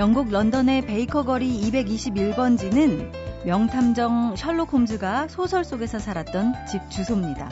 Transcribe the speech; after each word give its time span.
영국 0.00 0.30
런던의 0.30 0.86
베이커 0.86 1.24
거리 1.24 1.60
221번지는 1.60 3.12
명탐정 3.44 4.34
셜록 4.34 4.72
홈즈가 4.72 5.28
소설 5.28 5.62
속에서 5.62 5.98
살았던 5.98 6.54
집 6.66 6.88
주소입니다. 6.88 7.50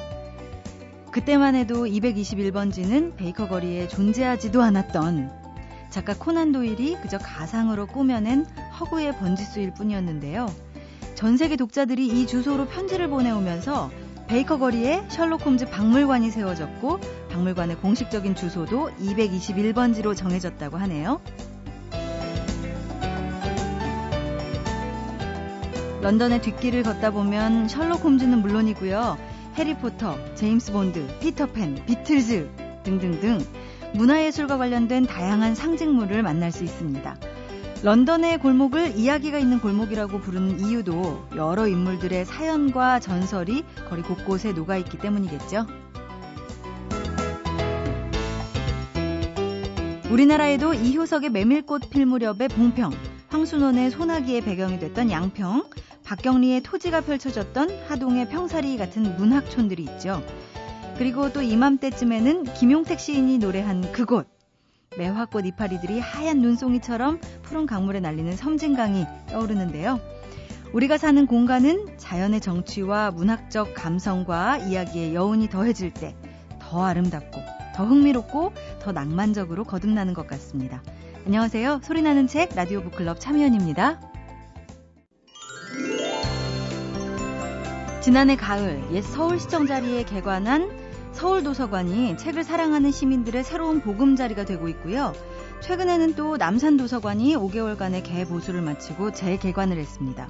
그때만 1.10 1.54
해도 1.54 1.84
221번지는 1.84 3.16
베이커 3.16 3.48
거리에 3.48 3.86
존재하지도 3.88 4.62
않았던 4.62 5.30
작가 5.90 6.14
코난 6.16 6.50
도일이 6.50 6.96
그저 7.02 7.18
가상으로 7.18 7.86
꾸며낸 7.86 8.46
허구의 8.80 9.18
번지수일 9.18 9.74
뿐이었는데요. 9.74 10.50
전 11.16 11.36
세계 11.36 11.56
독자들이 11.56 12.06
이 12.06 12.26
주소로 12.26 12.64
편지를 12.68 13.08
보내오면서 13.08 13.90
베이커 14.26 14.58
거리에 14.58 15.04
셜록 15.08 15.44
홈즈 15.44 15.68
박물관이 15.68 16.30
세워졌고 16.30 16.98
박물관의 17.28 17.76
공식적인 17.76 18.34
주소도 18.34 18.92
221번지로 18.92 20.16
정해졌다고 20.16 20.78
하네요. 20.78 21.20
런던의 26.00 26.42
뒷길을 26.42 26.84
걷다 26.84 27.10
보면 27.10 27.68
셜록 27.68 28.04
홈즈는 28.04 28.40
물론이고요. 28.40 29.18
해리포터, 29.56 30.34
제임스 30.36 30.72
본드, 30.72 31.18
피터팬, 31.18 31.86
비틀즈 31.86 32.48
등등등 32.84 33.40
문화예술과 33.94 34.58
관련된 34.58 35.06
다양한 35.06 35.54
상징물을 35.56 36.22
만날 36.22 36.52
수 36.52 36.62
있습니다. 36.62 37.16
런던의 37.82 38.38
골목을 38.38 38.96
이야기가 38.96 39.38
있는 39.38 39.60
골목이라고 39.60 40.20
부르는 40.20 40.60
이유도 40.60 41.26
여러 41.36 41.66
인물들의 41.66 42.24
사연과 42.24 43.00
전설이 43.00 43.64
거리 43.88 44.02
곳곳에 44.02 44.52
녹아있기 44.52 44.98
때문이겠죠. 44.98 45.66
우리나라에도 50.10 50.74
이효석의 50.74 51.30
메밀꽃 51.30 51.90
필 51.90 52.06
무렵의 52.06 52.48
봉평, 52.48 52.92
황순원의 53.28 53.90
소나기의 53.90 54.40
배경이 54.40 54.78
됐던 54.78 55.10
양평, 55.10 55.64
박경리의 56.08 56.62
토지가 56.62 57.02
펼쳐졌던 57.02 57.70
하동의 57.86 58.30
평사리 58.30 58.78
같은 58.78 59.16
문학촌들이 59.16 59.82
있죠. 59.84 60.22
그리고 60.96 61.30
또 61.32 61.42
이맘때쯤에는 61.42 62.44
김용택 62.54 62.98
시인이 62.98 63.36
노래한 63.36 63.92
그곳. 63.92 64.26
매화꽃 64.96 65.44
이파리들이 65.44 66.00
하얀 66.00 66.40
눈송이처럼 66.40 67.20
푸른 67.42 67.66
강물에 67.66 68.00
날리는 68.00 68.34
섬진강이 68.34 69.04
떠오르는데요. 69.30 70.00
우리가 70.72 70.96
사는 70.96 71.26
공간은 71.26 71.98
자연의 71.98 72.40
정취와 72.40 73.10
문학적 73.10 73.74
감성과 73.74 74.56
이야기의 74.58 75.14
여운이 75.14 75.50
더해질 75.50 75.92
때 75.92 76.16
더 76.68 76.84
아름답고 76.84 77.40
더 77.74 77.84
흥미롭고 77.86 78.52
더 78.80 78.92
낭만적으로 78.92 79.64
거듭나는 79.64 80.12
것 80.12 80.26
같습니다. 80.26 80.82
안녕하세요. 81.26 81.80
소리나는 81.82 82.26
책 82.26 82.54
라디오 82.54 82.82
북클럽 82.82 83.20
참여연입니다. 83.20 84.00
지난해 88.00 88.36
가을 88.36 88.82
옛 88.92 89.02
서울시청 89.02 89.66
자리에 89.66 90.04
개관한 90.04 90.70
서울도서관이 91.12 92.16
책을 92.16 92.44
사랑하는 92.44 92.92
시민들의 92.92 93.42
새로운 93.42 93.80
보금자리가 93.80 94.44
되고 94.44 94.68
있고요. 94.68 95.12
최근에는 95.60 96.14
또 96.14 96.36
남산도서관이 96.36 97.34
5개월간의 97.34 98.04
개보수를 98.04 98.62
마치고 98.62 99.12
재개관을 99.12 99.78
했습니다. 99.78 100.28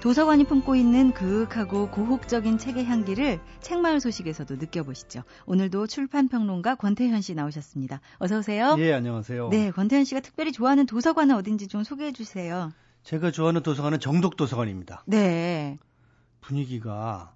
도서관이 0.00 0.44
품고 0.44 0.76
있는 0.76 1.12
그윽하고 1.12 1.88
고혹적인 1.90 2.58
책의 2.58 2.84
향기를 2.84 3.40
책마을 3.62 4.00
소식에서도 4.00 4.56
느껴보시죠. 4.56 5.22
오늘도 5.46 5.86
출판평론가 5.86 6.76
권태현 6.76 7.22
씨 7.22 7.34
나오셨습니다. 7.34 8.00
어서 8.18 8.38
오세요. 8.38 8.76
예, 8.78 8.92
안녕하세요. 8.92 9.48
네, 9.48 9.70
권태현 9.70 10.04
씨가 10.04 10.20
특별히 10.20 10.52
좋아하는 10.52 10.86
도서관은 10.86 11.34
어딘지 11.34 11.66
좀 11.68 11.82
소개해 11.82 12.12
주세요. 12.12 12.70
제가 13.02 13.30
좋아하는 13.30 13.62
도서관은 13.62 13.98
정독도서관입니다. 13.98 15.04
네. 15.06 15.78
분위기가 16.48 17.34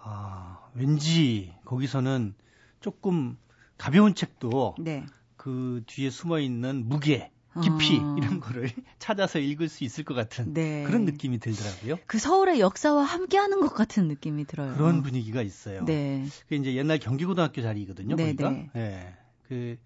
아, 0.00 0.70
왠지 0.74 1.52
거기서는 1.64 2.34
조금 2.80 3.36
가벼운 3.76 4.14
책도 4.14 4.76
네. 4.78 5.04
그 5.36 5.82
뒤에 5.86 6.08
숨어 6.08 6.38
있는 6.38 6.88
무게, 6.88 7.32
깊이 7.60 7.98
어. 7.98 8.16
이런 8.16 8.38
거를 8.38 8.70
찾아서 9.00 9.40
읽을 9.40 9.68
수 9.68 9.82
있을 9.82 10.04
것 10.04 10.14
같은 10.14 10.54
네. 10.54 10.84
그런 10.84 11.04
느낌이 11.04 11.38
들더라고요. 11.38 11.98
그 12.06 12.20
서울의 12.20 12.60
역사와 12.60 13.02
함께하는 13.02 13.60
것 13.60 13.74
같은 13.74 14.06
느낌이 14.06 14.44
들어요. 14.44 14.72
그런 14.76 15.02
분위기가 15.02 15.42
있어요. 15.42 15.84
네. 15.84 16.24
그게 16.44 16.56
이제 16.56 16.74
옛날 16.76 17.00
경기고등학교 17.00 17.60
자리거든요. 17.60 18.14
네, 18.14 18.36
거기가. 18.36 18.50
네. 18.50 18.70
예. 18.76 19.78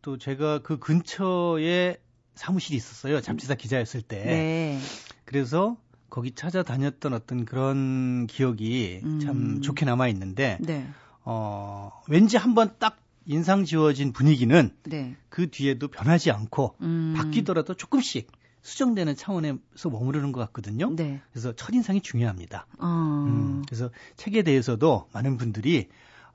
그또 0.00 0.16
제가 0.16 0.60
그 0.62 0.78
근처에 0.78 1.98
사무실이 2.34 2.78
있었어요. 2.78 3.20
잡지사 3.20 3.56
기자였을 3.56 4.00
때. 4.00 4.24
네. 4.24 4.80
그래서 5.26 5.76
거기 6.10 6.32
찾아다녔던 6.32 7.14
어떤 7.14 7.44
그런 7.44 8.26
기억이 8.26 9.00
음. 9.04 9.20
참 9.20 9.60
좋게 9.62 9.86
남아 9.86 10.08
있는데 10.08 10.58
네. 10.60 10.86
어 11.24 11.90
왠지 12.08 12.36
한번 12.36 12.74
딱 12.78 12.98
인상 13.26 13.64
지워진 13.64 14.12
분위기는 14.12 14.70
네. 14.84 15.16
그 15.28 15.50
뒤에도 15.50 15.88
변하지 15.88 16.30
않고 16.30 16.74
음. 16.80 17.14
바뀌더라도 17.16 17.74
조금씩 17.74 18.30
수정되는 18.62 19.16
차원에서 19.16 19.88
머무르는 19.90 20.32
것 20.32 20.40
같거든요. 20.40 20.90
네. 20.94 21.20
그래서 21.32 21.52
첫인상이 21.54 22.00
중요합니다. 22.02 22.66
어. 22.78 23.24
음, 23.26 23.62
그래서 23.66 23.90
책에 24.16 24.42
대해서도 24.42 25.08
많은 25.12 25.38
분들이 25.38 25.88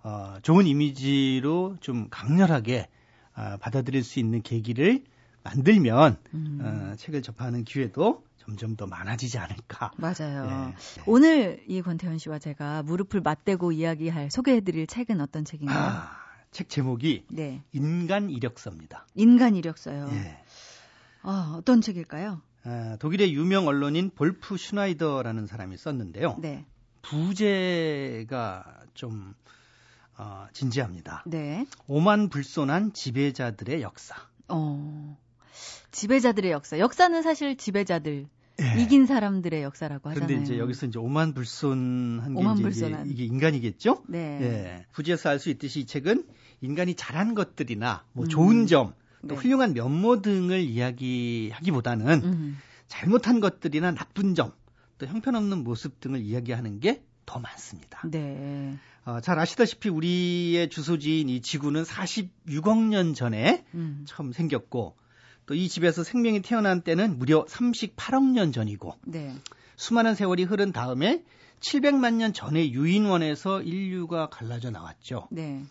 어, 0.03 0.37
좋은 0.41 0.65
이미지로 0.67 1.77
좀 1.81 2.07
강렬하게 2.09 2.87
아, 3.33 3.57
받아들일 3.57 4.03
수 4.03 4.19
있는 4.19 4.41
계기를 4.41 5.03
만들면 5.43 6.17
음. 6.33 6.59
어, 6.61 6.95
책을 6.95 7.21
접하는 7.21 7.63
기회도 7.63 8.23
점점 8.45 8.75
더 8.75 8.85
많아지지 8.85 9.37
않을까. 9.39 9.91
맞아요. 9.97 10.45
네. 10.45 10.75
오늘 11.07 11.63
이 11.67 11.81
권태현 11.81 12.19
씨와 12.19 12.39
제가 12.39 12.83
무릎을 12.83 13.21
맞대고 13.21 13.71
이야기할 13.71 14.29
소개해드릴 14.29 14.87
책은 14.87 15.19
어떤 15.19 15.45
책인가요? 15.45 15.77
아, 15.77 16.11
책 16.51 16.69
제목이 16.69 17.25
네. 17.29 17.63
인간 17.71 18.29
이력서입니다. 18.29 19.07
인간 19.15 19.55
이력서요. 19.55 20.09
예. 20.11 20.37
아, 21.23 21.55
어떤 21.57 21.81
책일까요? 21.81 22.41
아, 22.63 22.97
독일의 22.99 23.33
유명 23.33 23.67
언론인 23.67 24.11
볼프 24.11 24.57
슈나이더라는 24.57 25.47
사람이 25.47 25.77
썼는데요. 25.77 26.37
네. 26.39 26.65
부제가 27.01 28.65
좀 28.93 29.33
어, 30.17 30.47
진지합니다. 30.53 31.23
네. 31.25 31.65
오만 31.87 32.29
불손한 32.29 32.93
지배자들의 32.93 33.81
역사. 33.81 34.15
어. 34.47 35.17
지배자들의 35.91 36.51
역사. 36.51 36.77
역사는 36.79 37.21
사실 37.21 37.55
지배자들, 37.55 38.27
예. 38.61 38.81
이긴 38.81 39.05
사람들의 39.05 39.63
역사라고 39.63 40.09
하잖아요. 40.09 40.27
그런데 40.27 40.43
이제 40.43 40.57
여기서 40.59 40.85
이제 40.85 40.99
오만불손한 40.99 42.35
게 42.35 42.69
이제. 42.69 42.87
이게, 42.87 43.03
이게 43.05 43.25
인간이겠죠? 43.25 44.03
네. 44.07 44.39
예. 44.41 44.85
부지에서 44.91 45.29
알 45.29 45.39
수 45.39 45.49
있듯이 45.49 45.81
이 45.81 45.85
책은 45.85 46.25
인간이 46.61 46.95
잘한 46.95 47.35
것들이나 47.35 48.05
뭐 48.13 48.25
음. 48.25 48.29
좋은 48.29 48.67
점, 48.67 48.93
또 49.27 49.29
네. 49.29 49.35
훌륭한 49.35 49.73
면모 49.73 50.21
등을 50.21 50.61
이야기하기보다는 50.61 52.21
음. 52.23 52.57
잘못한 52.87 53.39
것들이나 53.39 53.93
나쁜 53.93 54.35
점, 54.35 54.51
또 54.97 55.05
형편없는 55.05 55.63
모습 55.63 55.99
등을 55.99 56.21
이야기하는 56.21 56.79
게 56.79 57.03
더 57.25 57.39
많습니다. 57.39 58.01
네. 58.09 58.77
어, 59.03 59.19
잘 59.19 59.37
아시다시피 59.39 59.89
우리의 59.89 60.69
주소지인 60.69 61.29
이 61.29 61.41
지구는 61.41 61.83
46억 61.83 62.87
년 62.87 63.13
전에 63.13 63.65
음. 63.73 64.03
처음 64.07 64.31
생겼고 64.31 64.95
또 65.45 65.55
이 65.55 65.69
집에서 65.69 66.03
생명이 66.03 66.41
태어난 66.41 66.81
때는 66.81 67.19
무려 67.19 67.45
38억 67.45 68.31
년 68.31 68.51
전이고 68.51 68.95
네. 69.05 69.35
수많은 69.75 70.15
세월이 70.15 70.43
흐른 70.43 70.71
다음에 70.71 71.23
700만 71.59 72.15
년 72.15 72.33
전에 72.33 72.71
유인원에서 72.71 73.61
인류가 73.61 74.29
갈라져 74.29 74.71
나왔죠. 74.71 75.27
네. 75.31 75.63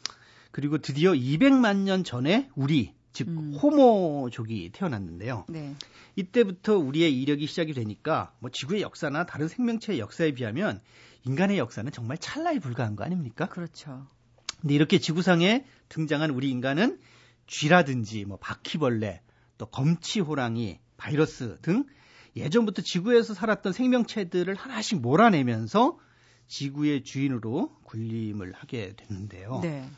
그리고 0.51 0.79
드디어 0.79 1.13
200만 1.13 1.79
년 1.79 2.05
전에 2.05 2.49
우리 2.55 2.95
즉 3.13 3.29
음. 3.29 3.55
호모족이 3.55 4.71
태어났는데요. 4.73 5.45
네. 5.49 5.75
이때부터 6.17 6.77
우리의 6.79 7.21
이력이 7.21 7.47
시작이 7.47 7.73
되니까 7.73 8.33
뭐 8.41 8.51
지구의 8.51 8.83
역사나 8.83 9.27
다른 9.27 9.49
생명체의 9.49 9.99
역사에 9.99 10.33
비하면 10.33 10.81
인간의 11.25 11.59
역사는 11.59 11.91
정말 11.93 12.19
찰나에 12.19 12.59
불과한 12.59 12.97
거 12.97 13.05
아닙니까? 13.05 13.47
그렇죠. 13.47 14.07
근데 14.61 14.75
이렇게 14.75 14.99
지구상에 14.99 15.65
등장한 15.89 16.31
우리 16.31 16.51
인간은 16.51 16.99
쥐라든지 17.47 18.25
뭐 18.25 18.39
바퀴벌레, 18.39 19.21
또 19.59 19.67
검치 19.67 20.21
호랑이, 20.21 20.79
바이러스 20.97 21.59
등 21.63 21.85
예전부터 22.37 22.83
지구에서 22.83 23.35
살았던 23.35 23.73
생명체들을 23.73 24.55
하나씩 24.55 25.01
몰아내면서 25.01 25.99
지구의 26.47 27.05
주인으로 27.05 27.77
군림을 27.85 28.53
하게 28.53 28.95
됐는데요. 28.97 29.61
네. 29.63 29.89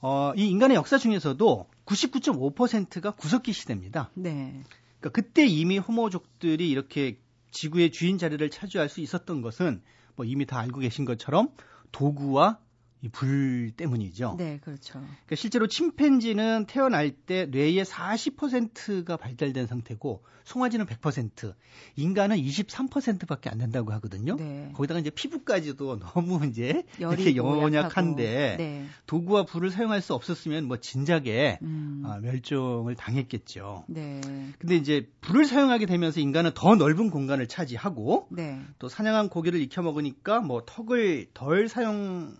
어, 0.00 0.32
이 0.36 0.48
인간의 0.48 0.76
역사 0.76 0.98
중에서도 0.98 1.68
99.5%가 1.86 3.12
구석기 3.12 3.52
시대입니다. 3.52 4.10
네. 4.14 4.62
그러니까 5.00 5.10
그때 5.10 5.46
이미 5.46 5.78
호모족들이 5.78 6.68
이렇게 6.68 7.18
지구의 7.50 7.90
주인 7.92 8.18
자리를 8.18 8.48
차지할 8.50 8.88
수 8.88 9.00
있었던 9.00 9.42
것은 9.42 9.82
뭐 10.16 10.24
이미 10.24 10.46
다 10.46 10.58
알고 10.58 10.80
계신 10.80 11.04
것처럼 11.04 11.48
도구와 11.92 12.58
이 13.04 13.08
불 13.10 13.70
때문이죠. 13.76 14.36
네, 14.38 14.58
그렇죠. 14.64 14.94
그러니까 14.94 15.36
실제로 15.36 15.66
침팬지는 15.66 16.64
태어날 16.66 17.10
때 17.10 17.44
뇌의 17.46 17.84
40%가 17.84 19.18
발달된 19.18 19.66
상태고 19.66 20.24
송아지는 20.44 20.86
100%, 20.86 21.54
인간은 21.96 22.36
23%밖에 22.36 23.50
안 23.50 23.58
된다고 23.58 23.92
하거든요. 23.92 24.36
네. 24.36 24.70
거기다가 24.74 25.00
이제 25.00 25.10
피부까지도 25.10 25.98
너무 26.14 26.46
이제 26.46 26.84
이렇게 26.98 27.36
연약한데. 27.36 28.56
네. 28.58 28.86
도구와 29.06 29.44
불을 29.44 29.70
사용할 29.70 30.00
수 30.00 30.14
없었으면 30.14 30.64
뭐 30.64 30.78
진작에 30.78 31.58
음. 31.62 32.02
아, 32.06 32.18
멸종을 32.20 32.94
당했겠죠. 32.94 33.84
네. 33.88 34.20
근데 34.58 34.76
이제 34.76 35.10
불을 35.20 35.44
사용하게 35.44 35.84
되면서 35.86 36.20
인간은 36.20 36.52
더 36.54 36.74
넓은 36.74 37.10
공간을 37.10 37.48
차지하고 37.48 38.28
네. 38.30 38.60
또 38.78 38.88
사냥한 38.88 39.28
고기를 39.28 39.60
익혀 39.60 39.82
먹으니까 39.82 40.40
뭐 40.40 40.62
턱을 40.64 41.26
덜 41.34 41.68
사용 41.68 42.34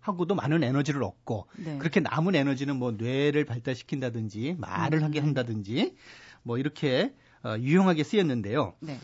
하고도 0.00 0.34
많은 0.34 0.62
에너지를 0.64 1.02
얻고 1.02 1.46
네. 1.56 1.78
그렇게 1.78 2.00
남은 2.00 2.34
에너지는 2.34 2.76
뭐 2.76 2.92
뇌를 2.92 3.44
발달시킨다든지 3.44 4.56
말을 4.58 4.98
음. 5.00 5.04
하게 5.04 5.20
한다든지 5.20 5.94
뭐 6.42 6.58
이렇게 6.58 7.14
어, 7.44 7.56
유용하게 7.58 8.02
쓰였는데요. 8.04 8.74
네. 8.80 8.98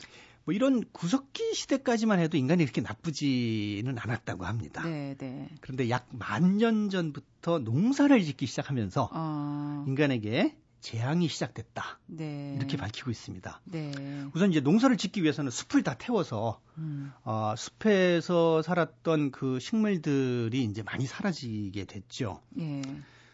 뭐 0.44 0.54
이런 0.54 0.84
구석기 0.92 1.54
시대까지만 1.54 2.20
해도 2.20 2.36
인간이 2.36 2.64
그렇게 2.64 2.80
나쁘지는 2.80 3.98
않았다고 3.98 4.44
합니다. 4.44 4.82
네, 4.84 5.14
네. 5.18 5.48
그런데 5.60 5.90
약 5.90 6.06
만 6.12 6.56
년 6.58 6.88
전부터 6.88 7.58
농사를 7.58 8.22
짓기 8.22 8.46
시작하면서 8.46 9.10
어. 9.12 9.84
인간에게 9.88 10.56
재앙이 10.86 11.26
시작됐다. 11.26 11.98
네. 12.06 12.54
이렇게 12.56 12.76
밝히고 12.76 13.10
있습니다. 13.10 13.60
네. 13.64 13.90
우선 14.34 14.50
이제 14.50 14.60
농사를 14.60 14.96
짓기 14.96 15.24
위해서는 15.24 15.50
숲을 15.50 15.82
다 15.82 15.96
태워서 15.98 16.60
음. 16.78 17.12
어, 17.24 17.54
숲에서 17.56 18.62
살았던 18.62 19.32
그 19.32 19.58
식물들이 19.58 20.62
이제 20.62 20.84
많이 20.84 21.04
사라지게 21.04 21.86
됐죠. 21.86 22.40
예. 22.60 22.82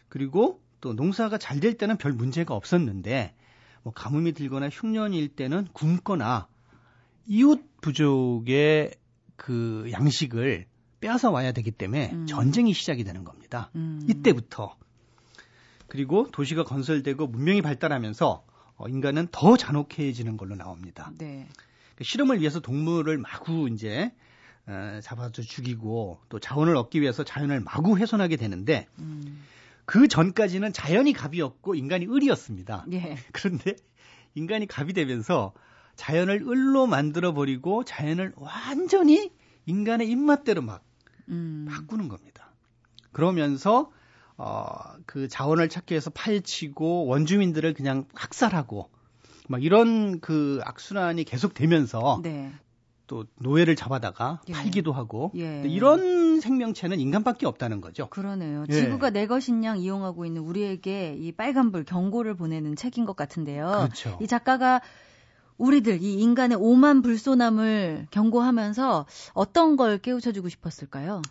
그리고 0.09 0.63
또 0.81 0.93
농사가 0.93 1.37
잘 1.37 1.59
될 1.59 1.77
때는 1.77 1.97
별 1.97 2.13
문제가 2.13 2.55
없었는데 2.55 3.35
뭐 3.83 3.93
가뭄이 3.93 4.31
들거나 4.31 4.69
흉년일 4.69 5.35
때는 5.35 5.67
굶거나 5.73 6.47
이웃 7.27 7.61
부족의 7.81 8.95
그 9.35 9.91
양식을 9.91 10.65
빼앗아 11.01 11.29
와야 11.29 11.51
되기 11.51 11.69
때문에 11.69 12.13
음. 12.13 12.25
전쟁이 12.25 12.73
시작이 12.73 13.03
되는 13.03 13.23
겁니다. 13.23 13.69
음. 13.75 14.01
이때부터 14.09 14.75
그리고 15.87 16.29
도시가 16.31 16.63
건설되고 16.63 17.27
문명이 17.27 17.61
발달하면서 17.61 18.45
어, 18.75 18.87
인간은 18.87 19.27
더 19.31 19.55
잔혹해지는 19.57 20.37
걸로 20.37 20.55
나옵니다. 20.55 21.11
네. 21.17 21.47
그 21.95 22.03
실험을 22.03 22.39
위해서 22.39 22.59
동물을 22.59 23.17
마구 23.17 23.69
이제 23.69 24.11
어, 24.65 24.99
잡아서 25.03 25.41
죽이고 25.41 26.19
또 26.29 26.39
자원을 26.39 26.75
얻기 26.75 27.01
위해서 27.01 27.23
자연을 27.23 27.59
마구 27.59 27.97
훼손하게 27.97 28.37
되는데 28.37 28.87
음. 28.99 29.43
그 29.85 30.07
전까지는 30.07 30.73
자연이 30.73 31.13
갑이었고 31.13 31.75
인간이 31.75 32.07
을이었습니다. 32.07 32.85
예. 32.93 33.17
그런데 33.33 33.75
인간이 34.35 34.65
갑이 34.65 34.93
되면서 34.93 35.53
자연을 35.95 36.43
을로 36.47 36.87
만들어 36.87 37.33
버리고 37.33 37.83
자연을 37.83 38.33
완전히 38.37 39.31
인간의 39.65 40.09
입맛대로 40.09 40.61
막 40.61 40.83
음. 41.29 41.67
바꾸는 41.69 42.07
겁니다. 42.07 42.51
그러면서 43.11 43.91
어, 44.37 44.75
그 45.05 45.27
자원을 45.27 45.69
찾기 45.69 45.93
위해서 45.93 46.09
파헤치고 46.09 47.05
원주민들을 47.05 47.73
그냥 47.73 48.05
학살하고 48.13 48.89
막 49.47 49.63
이런 49.63 50.19
그 50.19 50.59
악순환이 50.63 51.23
계속되면서 51.23 52.21
네. 52.23 52.51
또 53.07 53.25
노예를 53.39 53.75
잡아다가 53.75 54.41
예. 54.47 54.53
팔기도 54.53 54.93
하고 54.93 55.31
예. 55.35 55.63
이런 55.67 56.39
생명체는 56.39 56.99
인간밖에 56.99 57.45
없다는 57.45 57.81
거죠. 57.81 58.07
그러네요. 58.09 58.65
예. 58.69 58.73
지구가 58.73 59.09
내 59.09 59.27
것인 59.27 59.63
양 59.63 59.77
이용하고 59.77 60.25
있는 60.25 60.41
우리에게 60.41 61.15
이 61.19 61.31
빨간불 61.31 61.83
경고를 61.83 62.35
보내는 62.35 62.75
책인 62.75 63.05
것 63.05 63.15
같은데요. 63.15 63.67
그렇죠. 63.67 64.17
이 64.21 64.27
작가가 64.27 64.81
우리들 65.57 66.01
이 66.01 66.19
인간의 66.21 66.57
오만 66.59 67.01
불손함을 67.01 68.07
경고하면서 68.09 69.05
어떤 69.33 69.75
걸 69.75 69.97
깨우쳐주고 69.99 70.49
싶었을까요? 70.49 71.21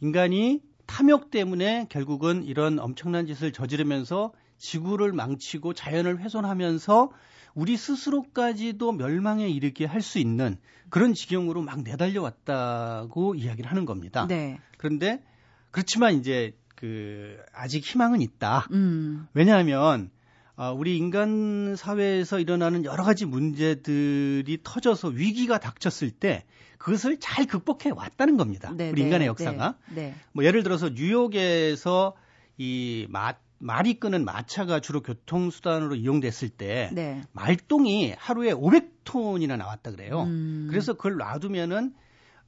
인간이 0.00 0.62
탐욕 0.88 1.30
때문에 1.30 1.86
결국은 1.90 2.42
이런 2.44 2.78
엄청난 2.80 3.26
짓을 3.26 3.52
저지르면서 3.52 4.32
지구를 4.56 5.12
망치고 5.12 5.74
자연을 5.74 6.18
훼손하면서 6.18 7.10
우리 7.54 7.76
스스로까지도 7.76 8.92
멸망에 8.92 9.48
이르게 9.48 9.84
할 9.84 10.00
수 10.00 10.18
있는 10.18 10.56
그런 10.90 11.12
지경으로 11.14 11.62
막 11.62 11.82
내달려 11.82 12.22
왔다고 12.22 13.34
이야기를 13.34 13.70
하는 13.70 13.84
겁니다. 13.84 14.26
네. 14.26 14.58
그런데 14.78 15.22
그렇지만 15.70 16.14
이제 16.14 16.56
그 16.74 17.36
아직 17.52 17.84
희망은 17.84 18.22
있다. 18.22 18.66
음. 18.72 19.28
왜냐하면 19.34 20.10
아, 20.60 20.72
우리 20.72 20.96
인간 20.96 21.76
사회에서 21.76 22.40
일어나는 22.40 22.84
여러 22.84 23.04
가지 23.04 23.26
문제들이 23.26 24.58
터져서 24.64 25.06
위기가 25.06 25.58
닥쳤을 25.58 26.10
때 26.10 26.44
그것을 26.78 27.18
잘 27.20 27.46
극복해 27.46 27.90
왔다는 27.94 28.36
겁니다. 28.36 28.72
네, 28.76 28.90
우리 28.90 29.02
네, 29.02 29.06
인간의 29.06 29.28
역사가. 29.28 29.76
네. 29.94 30.02
네. 30.02 30.14
뭐 30.32 30.44
예를 30.44 30.64
들어서 30.64 30.88
뉴욕에서 30.88 32.16
이 32.56 33.06
마, 33.08 33.34
말이 33.58 34.00
끄는 34.00 34.24
마차가 34.24 34.80
주로 34.80 35.00
교통수단으로 35.00 35.94
이용됐을 35.94 36.48
때 36.48 36.90
네. 36.92 37.22
말똥이 37.30 38.14
하루에 38.18 38.52
500톤이나 38.52 39.56
나왔다 39.56 39.92
그래요. 39.92 40.24
음. 40.24 40.66
그래서 40.68 40.94
그걸 40.94 41.18
놔두면은 41.18 41.94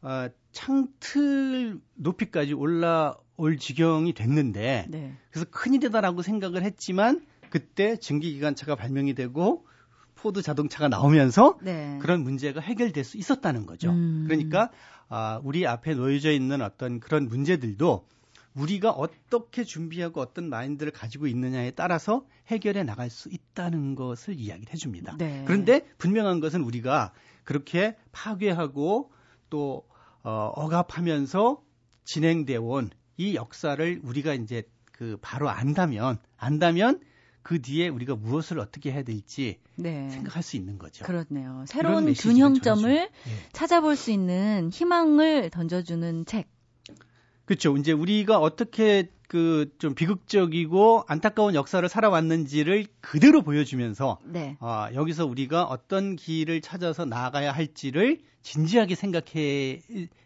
어, 0.02 0.26
창틀 0.50 1.78
높이까지 1.94 2.54
올라올 2.54 3.56
지경이 3.56 4.14
됐는데 4.14 4.86
네. 4.88 5.12
그래서 5.30 5.46
큰일이다라고 5.48 6.22
생각을 6.22 6.64
했지만 6.64 7.24
그때 7.50 7.96
증기기관차가 7.96 8.76
발명이 8.76 9.14
되고 9.14 9.66
포드 10.14 10.42
자동차가 10.42 10.88
나오면서 10.88 11.58
네. 11.62 11.98
그런 12.00 12.22
문제가 12.22 12.60
해결될 12.60 13.04
수 13.04 13.16
있었다는 13.16 13.66
거죠. 13.66 13.90
음. 13.90 14.24
그러니까 14.26 14.70
아, 15.08 15.40
우리 15.42 15.66
앞에 15.66 15.94
놓여져 15.94 16.30
있는 16.30 16.62
어떤 16.62 17.00
그런 17.00 17.26
문제들도 17.26 18.06
우리가 18.54 18.90
어떻게 18.90 19.64
준비하고 19.64 20.20
어떤 20.20 20.48
마인드를 20.48 20.92
가지고 20.92 21.26
있느냐에 21.26 21.70
따라서 21.72 22.26
해결해 22.48 22.82
나갈 22.82 23.08
수 23.10 23.28
있다는 23.28 23.94
것을 23.94 24.38
이야기를 24.38 24.72
해줍니다. 24.72 25.16
네. 25.18 25.44
그런데 25.46 25.86
분명한 25.98 26.40
것은 26.40 26.62
우리가 26.62 27.12
그렇게 27.44 27.96
파괴하고 28.12 29.12
또 29.50 29.86
어, 30.22 30.52
억압하면서 30.54 31.62
진행되어 32.04 32.60
온이 32.60 33.34
역사를 33.34 34.00
우리가 34.02 34.34
이제 34.34 34.64
그 34.92 35.16
바로 35.22 35.48
안다면 35.48 36.18
안다면 36.36 37.00
그 37.42 37.60
뒤에 37.62 37.88
우리가 37.88 38.16
무엇을 38.16 38.58
어떻게 38.58 38.92
해야 38.92 39.02
될지 39.02 39.58
네. 39.76 40.08
생각할 40.10 40.42
수 40.42 40.56
있는 40.56 40.78
거죠. 40.78 41.04
그렇네요. 41.04 41.64
새로운 41.66 42.12
균형점을. 42.12 42.90
예. 42.90 43.10
찾아볼 43.52 43.96
수 43.96 44.10
있는 44.10 44.70
희망을 44.72 45.50
던져주는 45.50 46.26
책. 46.26 46.48
그렇죠. 47.46 47.76
이제 47.76 47.92
우리가 47.92 48.38
어떻게 48.38 49.10
그 49.28 49.70
좀 49.78 49.94
비극적이고 49.94 51.04
안타까운 51.06 51.54
역사를 51.54 51.88
살아왔는지를 51.88 52.86
그대로 53.00 53.42
보여주면서 53.42 54.18
네. 54.24 54.56
아, 54.60 54.90
여기서 54.92 55.24
우리가 55.24 55.64
어떤 55.64 56.16
길을 56.16 56.60
찾아서 56.60 57.04
나아가야 57.04 57.52
할지를 57.52 58.18
진지하게 58.42 58.94
생각해 58.94 59.82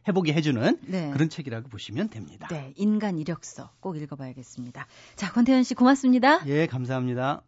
해보게 0.07 0.33
해주는 0.33 0.79
네. 0.87 1.11
그런 1.11 1.29
책이라고 1.29 1.69
보시면 1.69 2.11
됩니다. 2.11 2.49
네. 2.51 2.73
인간 2.77 3.19
이력서 3.19 3.71
꼭 3.81 3.97
읽어봐야겠습니다. 3.97 4.87
자, 5.17 5.33
권태현 5.33 5.63
씨 5.63 5.75
고맙습니다. 5.75 6.47
예, 6.47 6.67
감사합니다. 6.67 7.43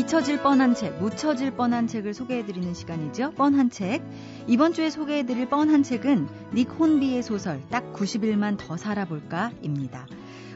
잊혀질 0.00 0.42
뻔한 0.42 0.74
책, 0.74 0.98
묻혀질 0.98 1.52
뻔한 1.52 1.86
책을 1.86 2.14
소개해드리는 2.14 2.72
시간이죠. 2.72 3.32
뻔한 3.32 3.68
책. 3.68 4.02
이번 4.48 4.72
주에 4.72 4.88
소개해드릴 4.88 5.48
뻔한 5.50 5.82
책은 5.82 6.26
닉 6.54 6.70
혼비의 6.70 7.22
소설 7.22 7.60
딱 7.70 7.92
90일만 7.92 8.56
더 8.58 8.76
살아볼까입니다. 8.76 10.06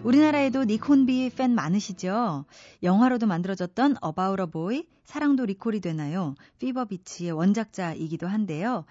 우리나라에도 0.05 0.67
닉 0.67 0.87
혼비 0.87 1.31
팬 1.31 1.55
많으시죠? 1.55 2.45
영화로도 2.83 3.27
만들어졌던 3.27 3.97
About 4.05 4.43
a 4.43 4.47
Boy, 4.51 4.87
사랑도 5.05 5.47
리콜이 5.47 5.81
되나요? 5.81 6.35
피버 6.59 6.85
비치의 6.85 7.33
원작자이기도 7.33 8.27
한데요. 8.27 8.85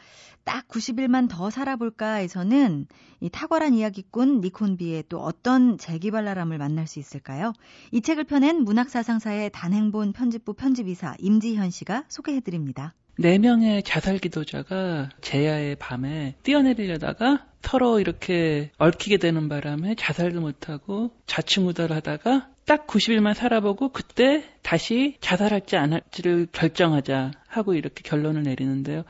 딱 0.44 0.68
90일만 0.68 1.30
더 1.30 1.52
살아볼까에서는 1.52 2.88
이 3.20 3.30
탁월한 3.30 3.76
이야기꾼 3.76 4.42
닉 4.42 4.60
혼비의 4.60 5.04
또 5.08 5.22
어떤 5.22 5.78
재기발랄함을 5.78 6.58
만날 6.58 6.88
수 6.88 6.98
있을까요? 6.98 7.54
이 7.92 8.02
책을 8.02 8.24
펴낸 8.24 8.64
문학사상사의 8.64 9.52
단행본 9.52 10.14
편집부 10.14 10.56
편집이사 10.56 11.16
임지현 11.20 11.70
씨가 11.70 12.06
소개해드립니다. 12.08 12.96
네 13.16 13.38
명의 13.38 13.84
자살 13.84 14.18
기도자가 14.18 15.10
제야의 15.22 15.76
밤에 15.76 16.36
뛰어내리려다가 16.42 17.46
서로 17.62 18.00
이렇게 18.00 18.72
얽히게 18.78 19.18
되는 19.18 19.50
바람에 19.50 19.96
자살도 19.96 20.42
못하고 20.42 21.12
좌충우돌하다가 21.28 22.50
딱 22.66 22.88
90일만 22.88 23.34
살아보고 23.34 23.90
그때 23.90 24.44
다시 24.62 25.18
자살할지 25.22 25.76
안 25.76 25.94
할지를 25.94 26.48
결정하자 26.52 27.32
하고 27.48 27.74
이렇게 27.74 28.02
결론을 28.04 28.44
내리는데요. 28.44 29.04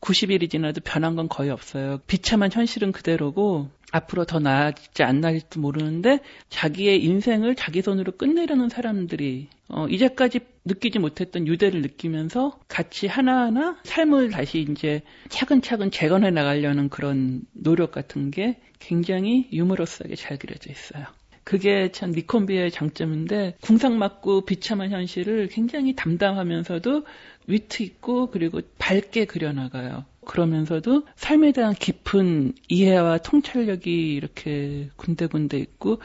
90일이 0.00 0.50
지나도 0.50 0.80
변한 0.84 1.16
건 1.16 1.28
거의 1.28 1.50
없어요. 1.50 1.98
비참한 2.06 2.50
현실은 2.52 2.92
그대로고 2.92 3.70
앞으로 3.90 4.24
더 4.24 4.38
나아질지 4.38 5.02
안 5.02 5.20
나아질지 5.20 5.58
모르는데 5.58 6.20
자기의 6.50 7.02
인생을 7.02 7.54
자기 7.54 7.82
손으로 7.82 8.12
끝내려는 8.12 8.68
사람들이 8.68 9.48
어, 9.68 9.86
이제까지 9.88 10.40
느끼지 10.64 10.98
못했던 10.98 11.46
유대를 11.46 11.82
느끼면서 11.82 12.58
같이 12.68 13.06
하나하나 13.06 13.78
삶을 13.84 14.30
다시 14.30 14.60
이제 14.60 15.02
차근차근 15.28 15.90
재건해 15.90 16.30
나가려는 16.30 16.88
그런 16.88 17.42
노력 17.52 17.92
같은 17.92 18.30
게 18.30 18.58
굉장히 18.78 19.48
유머러스하게 19.52 20.14
잘 20.16 20.38
그려져 20.38 20.70
있어요. 20.70 21.06
그게 21.48 21.90
참 21.92 22.10
니콘비의 22.10 22.70
장점인데 22.70 23.56
궁상 23.62 23.98
맞고 23.98 24.42
비참한 24.42 24.90
현실을 24.90 25.48
굉장히 25.48 25.96
담담하면서도 25.96 27.06
위트 27.46 27.82
있고 27.84 28.26
그리고 28.26 28.60
밝게 28.76 29.24
그려나가요. 29.24 30.04
그러면서도 30.26 31.06
삶에 31.16 31.52
대한 31.52 31.72
깊은 31.72 32.52
이해와 32.68 33.16
통찰력이 33.16 34.12
이렇게 34.12 34.90
군데군데 34.96 35.56
있고 35.56 36.02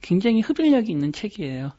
굉장히 0.00 0.40
흡일력이 0.40 0.90
있는 0.92 1.12
책이에요. 1.12 1.72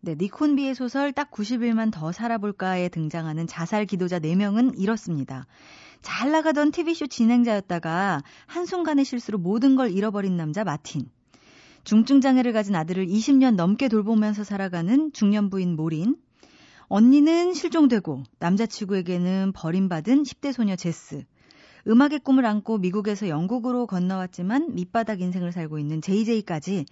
네, 0.00 0.14
니콘비의 0.18 0.74
소설 0.74 1.12
딱 1.12 1.30
90일만 1.30 1.92
더 1.92 2.10
살아볼까에 2.10 2.88
등장하는 2.88 3.46
자살 3.46 3.84
기도자 3.84 4.18
4명은 4.18 4.80
이렇습니다. 4.80 5.46
잘 6.00 6.30
나가던 6.30 6.70
TV쇼 6.70 7.08
진행자였다가 7.08 8.22
한순간의 8.46 9.04
실수로 9.04 9.36
모든 9.36 9.76
걸 9.76 9.90
잃어버린 9.90 10.38
남자 10.38 10.64
마틴. 10.64 11.10
중증 11.84 12.20
장애를 12.20 12.52
가진 12.52 12.76
아들을 12.76 13.06
20년 13.06 13.56
넘게 13.56 13.88
돌보면서 13.88 14.44
살아가는 14.44 15.12
중년 15.12 15.50
부인 15.50 15.74
모린. 15.74 16.16
언니는 16.86 17.54
실종되고 17.54 18.22
남자친구에게는 18.38 19.52
버림받은 19.52 20.22
10대 20.22 20.52
소녀 20.52 20.76
제스. 20.76 21.24
음악의 21.88 22.20
꿈을 22.20 22.46
안고 22.46 22.78
미국에서 22.78 23.28
영국으로 23.28 23.86
건너왔지만 23.86 24.76
밑바닥 24.76 25.20
인생을 25.20 25.50
살고 25.50 25.80
있는 25.80 26.00
JJ까지 26.00 26.86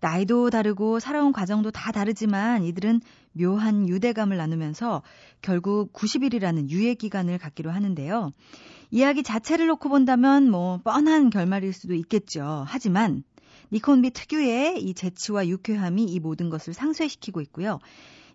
나이도 0.00 0.50
다르고 0.50 1.00
살아온 1.00 1.32
과정도 1.32 1.70
다 1.70 1.92
다르지만 1.92 2.64
이들은 2.64 3.00
묘한 3.32 3.88
유대감을 3.88 4.36
나누면서 4.36 5.00
결국 5.40 5.94
90일이라는 5.94 6.68
유예 6.68 6.94
기간을 6.94 7.38
갖기로 7.38 7.70
하는데요. 7.70 8.32
이야기 8.90 9.22
자체를 9.22 9.66
놓고 9.68 9.88
본다면 9.88 10.50
뭐 10.50 10.78
뻔한 10.84 11.30
결말일 11.30 11.72
수도 11.72 11.94
있겠죠. 11.94 12.64
하지만 12.66 13.24
니콘비 13.72 14.10
특유의 14.10 14.82
이 14.82 14.94
재치와 14.94 15.48
유쾌함이 15.48 16.04
이 16.04 16.20
모든 16.20 16.50
것을 16.50 16.74
상쇄시키고 16.74 17.40
있고요. 17.42 17.80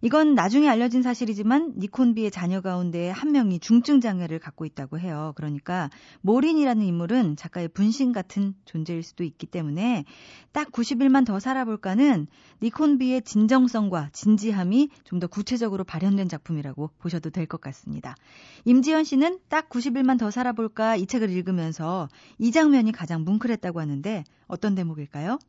이건 0.01 0.34
나중에 0.34 0.70
알려진 0.70 1.03
사실이지만 1.03 1.74
니콘비의 1.77 2.32
자녀 2.32 2.62
가운데 2.62 3.10
한 3.10 3.32
명이 3.34 3.60
중증 3.60 4.00
장애를 4.00 4.39
갖고 4.39 4.65
있다고 4.65 4.98
해요. 4.98 5.34
그러니까 5.36 5.89
모린이라는 6.22 6.86
인물은 6.86 7.36
작가의 7.36 7.68
분신 7.68 8.13
같은 8.13 8.56
존재일 8.65 9.03
수도 9.03 9.24
있기 9.25 9.46
때문에 9.46 10.06
딱 10.53 10.72
90일만 10.72 11.25
더 11.25 11.39
살아볼까는 11.39 12.27
니콘비의 12.62 13.24
진정성과 13.24 14.10
진지함이 14.13 14.89
좀 15.03 15.20
더 15.20 15.27
구체적으로 15.27 15.84
발현된 15.84 16.29
작품이라고 16.29 16.91
보셔도 16.98 17.29
될 17.29 17.46
것 17.46 17.60
같습니다. 17.60 18.15
임지연 18.63 19.03
씨는 19.03 19.39
딱 19.50 19.68
90일만 19.70 20.18
더 20.18 20.32
살아볼까 20.32 20.96
이 20.96 21.08
책을 21.08 21.29
읽으면서 21.29 22.08
이 22.38 22.51
장면이 22.51 22.94
가장 22.94 23.25
뭉클했다고 23.25 23.82
하는데 23.82 24.24
어떤 24.48 24.75
대목일까요? 24.75 25.39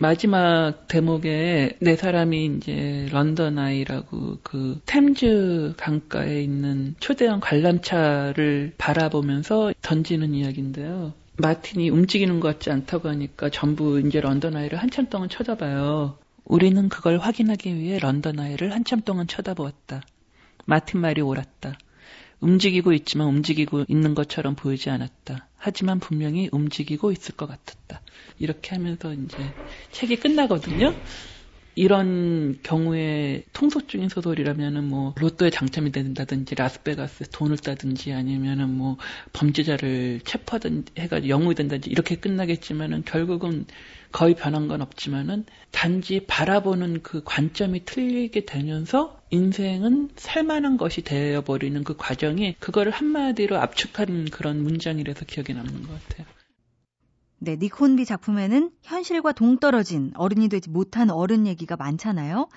마지막 0.00 0.86
대목에 0.86 1.76
네 1.80 1.96
사람이 1.96 2.46
이제 2.56 3.08
런던 3.10 3.58
아이라고 3.58 4.38
그 4.44 4.80
템즈 4.86 5.74
강가에 5.76 6.40
있는 6.40 6.94
초대형 7.00 7.40
관람차를 7.40 8.74
바라보면서 8.78 9.72
던지는 9.82 10.34
이야기인데요. 10.34 11.14
마틴이 11.38 11.90
움직이는 11.90 12.38
것 12.38 12.46
같지 12.46 12.70
않다고 12.70 13.08
하니까 13.08 13.50
전부 13.50 14.00
이제 14.00 14.20
런던 14.20 14.54
아이를 14.54 14.78
한참 14.78 15.08
동안 15.08 15.28
쳐다봐요. 15.28 16.16
우리는 16.44 16.88
그걸 16.88 17.18
확인하기 17.18 17.74
위해 17.74 17.98
런던 17.98 18.38
아이를 18.38 18.72
한참 18.72 19.00
동안 19.00 19.26
쳐다보았다. 19.26 20.02
마틴 20.64 21.00
말이 21.00 21.20
옳았다. 21.22 21.76
움직이고 22.38 22.92
있지만 22.92 23.26
움직이고 23.26 23.84
있는 23.88 24.14
것처럼 24.14 24.54
보이지 24.54 24.90
않았다. 24.90 25.47
하지만 25.58 25.98
분명히 25.98 26.48
움직이고 26.52 27.12
있을 27.12 27.36
것 27.36 27.46
같았다. 27.46 28.00
이렇게 28.38 28.74
하면서 28.74 29.12
이제 29.12 29.36
책이 29.92 30.16
끝나거든요. 30.16 30.94
이런 31.78 32.58
경우에 32.64 33.44
통속적인 33.52 34.08
소설이라면은 34.08 34.82
뭐 34.82 35.14
로또에 35.16 35.50
당첨이 35.50 35.92
된다든지 35.92 36.56
라스베가스에 36.56 37.26
돈을 37.32 37.56
따든지 37.58 38.12
아니면은 38.12 38.76
뭐 38.76 38.96
범죄자를 39.32 40.20
체포하든 40.24 40.86
해가지고 40.98 41.28
영웅이 41.28 41.54
된다든지 41.54 41.88
이렇게 41.88 42.16
끝나겠지만은 42.16 43.04
결국은 43.04 43.64
거의 44.10 44.34
변한 44.34 44.66
건 44.66 44.82
없지만은 44.82 45.44
단지 45.70 46.24
바라보는 46.26 47.04
그 47.04 47.22
관점이 47.24 47.84
틀리게 47.84 48.44
되면서 48.44 49.20
인생은 49.30 50.10
살만한 50.16 50.78
것이 50.78 51.02
되어버리는 51.02 51.84
그 51.84 51.96
과정이 51.96 52.56
그거를 52.58 52.90
한마디로 52.90 53.56
압축한 53.56 54.30
그런 54.32 54.64
문장이라서 54.64 55.26
기억에 55.26 55.56
남는 55.56 55.82
것 55.82 56.08
같아요. 56.08 56.26
네, 57.40 57.56
니콘비 57.56 58.04
작품에는 58.04 58.70
현실과 58.82 59.32
동떨어진 59.32 60.12
어른이 60.16 60.48
되지 60.48 60.70
못한 60.70 61.10
어른 61.10 61.46
얘기가 61.46 61.76
많잖아요. 61.76 62.48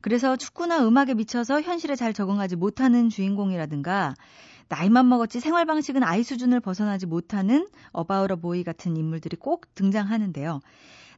그래서 0.00 0.36
축구나 0.36 0.86
음악에 0.86 1.14
미쳐서 1.14 1.60
현실에 1.60 1.94
잘 1.94 2.14
적응하지 2.14 2.56
못하는 2.56 3.10
주인공이라든가 3.10 4.14
나이만 4.68 5.08
먹었지 5.08 5.40
생활 5.40 5.66
방식은 5.66 6.02
아이 6.02 6.22
수준을 6.22 6.60
벗어나지 6.60 7.04
못하는 7.04 7.68
어바우러 7.92 8.36
보이 8.36 8.64
같은 8.64 8.96
인물들이 8.96 9.36
꼭 9.36 9.66
등장하는데요. 9.74 10.60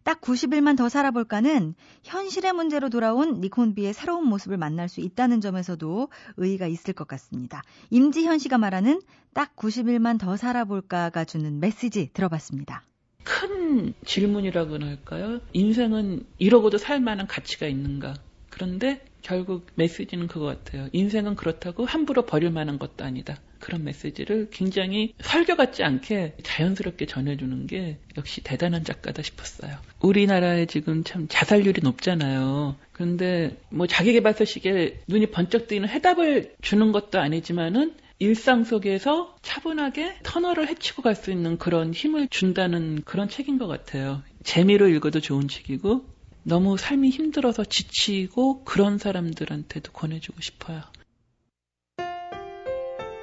딱 0.05 0.21
90일만 0.21 0.77
더 0.77 0.89
살아볼까는 0.89 1.77
현실의 2.03 2.55
문제로 2.55 2.89
돌아온 2.89 3.41
니콘비의 3.41 3.93
새로운 3.93 4.27
모습을 4.27 4.57
만날 4.57 4.89
수 4.89 5.01
있다는 5.01 5.41
점에서도 5.41 6.09
의의가 6.39 6.67
있을 6.67 6.93
것 6.93 7.07
같습니다. 7.07 7.63
임지현 7.91 8.41
씨가 8.41 8.59
말하는 8.59 9.01
딱 9.33 9.55
90일만 9.55 10.19
더 10.19 10.37
살아볼까가 10.37 11.25
주는 11.25 11.61
메시지 11.61 12.11
들어봤습니다. 12.15 12.83
큰 13.25 13.95
질문이라고나 14.05 14.87
할까요? 14.87 15.41
인생은 15.53 16.25
이러고도 16.39 16.79
살 16.79 17.01
만한 17.01 17.27
가치가 17.27 17.67
있는가? 17.67 18.15
그런데 18.51 19.05
결국 19.23 19.67
메시지는 19.77 20.27
그거 20.27 20.47
같아요. 20.47 20.89
인생은 20.93 21.37
그렇다고 21.37 21.85
함부로 21.87 22.27
버릴 22.27 22.51
만한 22.51 22.79
것도 22.79 23.05
아니다. 23.05 23.39
그런 23.61 23.85
메시지를 23.85 24.49
굉장히 24.51 25.15
설교 25.21 25.55
같지 25.55 25.85
않게 25.85 26.35
자연스럽게 26.43 27.07
전해주는 27.07 27.69
게 27.69 27.99
역시 28.17 28.43
대단한 28.43 28.83
작가다 28.83 29.23
싶었어요. 29.23 29.77
우리나라에 30.01 30.67
지금 30.67 31.05
참 31.05 31.27
자살률이 31.29 31.81
높잖아요. 31.83 32.75
그런데 32.93 33.57
뭐 33.71 33.87
자기개발서식에 33.87 35.03
눈이 35.07 35.27
번쩍 35.27 35.69
뜨이는 35.69 35.89
해답을 35.89 36.57
주는 36.61 36.91
것도 36.91 37.21
아니지만은 37.21 37.95
일상 38.23 38.63
속에서 38.63 39.35
차분하게 39.43 40.21
터널을 40.23 40.69
헤치고 40.69 41.03
갈 41.03 41.17
수 41.17 41.33
있는 41.33 41.59
그런 41.59 41.93
힘을 41.93 42.29
준다는 42.29 43.03
그런 43.05 43.29
책인 43.29 43.59
것 43.59 43.67
같아요. 43.67 44.23
재미로 44.45 44.89
읽어도 44.89 45.19
좋은 45.19 45.49
책이고 45.49 46.05
너무 46.45 46.77
삶이 46.77 47.11
힘들어서 47.11 47.65
지치고 47.65 48.63
그런 48.63 48.99
사람들한테도 48.99 49.91
권해주고 49.91 50.41
싶어요. 50.41 50.83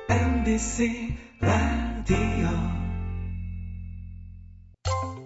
MBC 0.09 1.15
라디오 1.39 2.49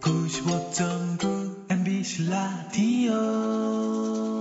95.9 0.02 1.72
MBC 1.72 2.30
라디오 2.30 4.33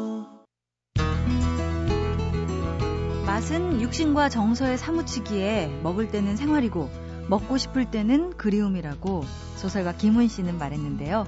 맛은 3.42 3.80
육신과 3.80 4.28
정서에 4.28 4.76
사무치기에 4.76 5.80
먹을 5.82 6.12
때는 6.12 6.36
생활이고 6.36 6.88
먹고 7.28 7.58
싶을 7.58 7.90
때는 7.90 8.36
그리움이라고 8.36 9.24
소설가 9.56 9.96
김훈 9.96 10.28
씨는 10.28 10.58
말했는데요. 10.58 11.26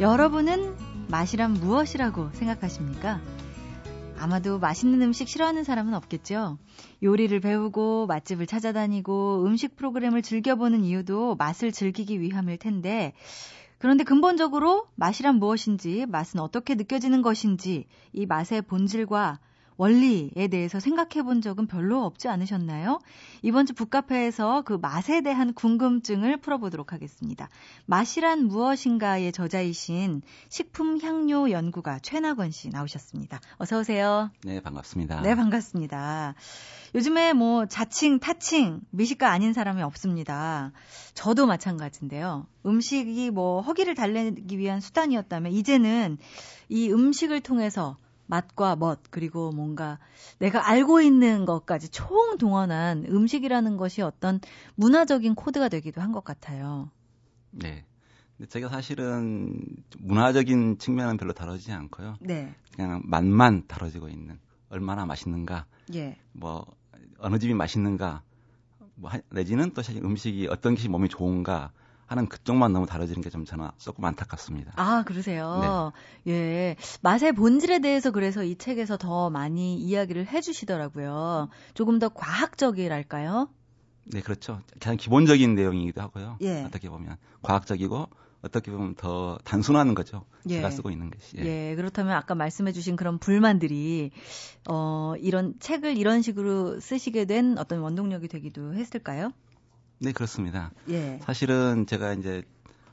여러분은 0.00 0.74
맛이란 1.08 1.52
무엇이라고 1.52 2.30
생각하십니까? 2.32 3.20
아마도 4.18 4.58
맛있는 4.58 5.02
음식 5.02 5.28
싫어하는 5.28 5.62
사람은 5.62 5.94
없겠죠. 5.94 6.58
요리를 7.00 7.38
배우고 7.38 8.06
맛집을 8.08 8.48
찾아다니고 8.48 9.44
음식 9.46 9.76
프로그램을 9.76 10.22
즐겨보는 10.22 10.82
이유도 10.82 11.36
맛을 11.36 11.70
즐기기 11.70 12.20
위함일 12.20 12.58
텐데, 12.58 13.12
그런데 13.78 14.02
근본적으로 14.02 14.88
맛이란 14.96 15.36
무엇인지, 15.36 16.06
맛은 16.08 16.40
어떻게 16.40 16.74
느껴지는 16.74 17.22
것인지, 17.22 17.86
이 18.12 18.26
맛의 18.26 18.62
본질과 18.62 19.38
원리에 19.76 20.48
대해서 20.48 20.80
생각해 20.80 21.22
본 21.24 21.40
적은 21.40 21.66
별로 21.66 22.04
없지 22.04 22.28
않으셨나요? 22.28 23.00
이번 23.42 23.66
주 23.66 23.74
북카페에서 23.74 24.62
그 24.62 24.74
맛에 24.74 25.20
대한 25.22 25.52
궁금증을 25.54 26.38
풀어보도록 26.38 26.92
하겠습니다. 26.92 27.48
맛이란 27.86 28.46
무엇인가의 28.46 29.32
저자이신 29.32 30.22
식품 30.48 31.00
향료 31.00 31.50
연구가 31.50 31.98
최낙원 32.00 32.50
씨 32.50 32.68
나오셨습니다. 32.68 33.40
어서 33.56 33.80
오세요. 33.80 34.30
네, 34.44 34.60
반갑습니다. 34.60 35.22
네, 35.22 35.34
반갑습니다. 35.34 36.34
요즘에 36.94 37.32
뭐 37.32 37.66
자칭, 37.66 38.18
타칭, 38.18 38.80
미식가 38.90 39.30
아닌 39.30 39.52
사람이 39.52 39.82
없습니다. 39.82 40.72
저도 41.14 41.46
마찬가지인데요. 41.46 42.46
음식이 42.66 43.30
뭐 43.30 43.62
허기를 43.62 43.94
달래기 43.94 44.58
위한 44.58 44.80
수단이었다면 44.80 45.52
이제는 45.52 46.18
이 46.68 46.90
음식을 46.92 47.40
통해서 47.40 47.96
맛과 48.36 48.76
멋 48.76 49.00
그리고 49.10 49.52
뭔가 49.52 49.98
내가 50.38 50.66
알고 50.66 51.02
있는 51.02 51.44
것까지 51.44 51.90
총동원한 51.90 53.04
음식이라는 53.06 53.76
것이 53.76 54.00
어떤 54.00 54.40
문화적인 54.76 55.34
코드가 55.34 55.68
되기도 55.68 56.00
한 56.00 56.12
것 56.12 56.24
같아요. 56.24 56.90
네. 57.50 57.84
근데 58.38 58.48
제가 58.48 58.68
사실은 58.70 59.60
문화적인 59.98 60.78
측면은 60.78 61.16
별로 61.18 61.32
다루지 61.34 61.72
않고요. 61.72 62.16
네. 62.20 62.54
그냥 62.74 63.02
맛만 63.04 63.66
다뤄지고 63.66 64.08
있는 64.08 64.38
얼마나 64.70 65.04
맛있는가, 65.04 65.66
예. 65.94 66.16
뭐 66.32 66.64
어느 67.18 67.38
집이 67.38 67.52
맛있는가, 67.52 68.22
뭐 68.94 69.10
내지는 69.30 69.72
또 69.74 69.82
사실 69.82 70.02
음식이 70.02 70.48
어떤 70.48 70.74
것이 70.74 70.88
몸에 70.88 71.08
좋은가 71.08 71.72
하는 72.12 72.28
그쪽만 72.28 72.72
너무 72.72 72.86
다뤄지는 72.86 73.20
게 73.22 73.30
좀 73.30 73.44
저는 73.44 73.68
조금 73.78 74.04
안타깝습니다. 74.04 74.72
아, 74.76 75.02
그러세요? 75.06 75.92
네. 76.24 76.32
예. 76.32 76.76
맛의 77.00 77.32
본질에 77.32 77.78
대해서 77.80 78.10
그래서 78.10 78.44
이 78.44 78.56
책에서 78.56 78.96
더 78.98 79.30
많이 79.30 79.76
이야기를 79.76 80.26
해 80.26 80.40
주시더라고요. 80.40 81.48
조금 81.74 81.98
더 81.98 82.08
과학적이랄까요? 82.10 83.48
네, 84.04 84.20
그렇죠. 84.20 84.60
가장 84.74 84.96
기본적인 84.96 85.54
내용이기도 85.54 86.00
하고요. 86.02 86.36
예. 86.42 86.64
어떻게 86.64 86.88
보면 86.90 87.16
과학적이고 87.42 88.08
어떻게 88.42 88.70
보면 88.72 88.96
더 88.96 89.38
단순한 89.44 89.94
거죠. 89.94 90.24
예. 90.48 90.56
제가 90.56 90.70
쓰고 90.70 90.90
있는 90.90 91.10
것이. 91.10 91.38
예. 91.38 91.70
예. 91.70 91.74
그렇다면 91.76 92.12
아까 92.16 92.34
말씀해주신 92.34 92.96
그런 92.96 93.18
불만들이 93.18 94.10
어 94.68 95.14
이런 95.20 95.54
책을 95.60 95.96
이런 95.96 96.20
식으로 96.22 96.80
쓰시게 96.80 97.24
된 97.26 97.56
어떤 97.58 97.78
원동력이 97.80 98.28
되기도 98.28 98.74
했을까요? 98.74 99.30
네, 100.02 100.10
그렇습니다. 100.12 100.72
예. 100.88 101.20
사실은 101.22 101.86
제가 101.86 102.14
이제 102.14 102.42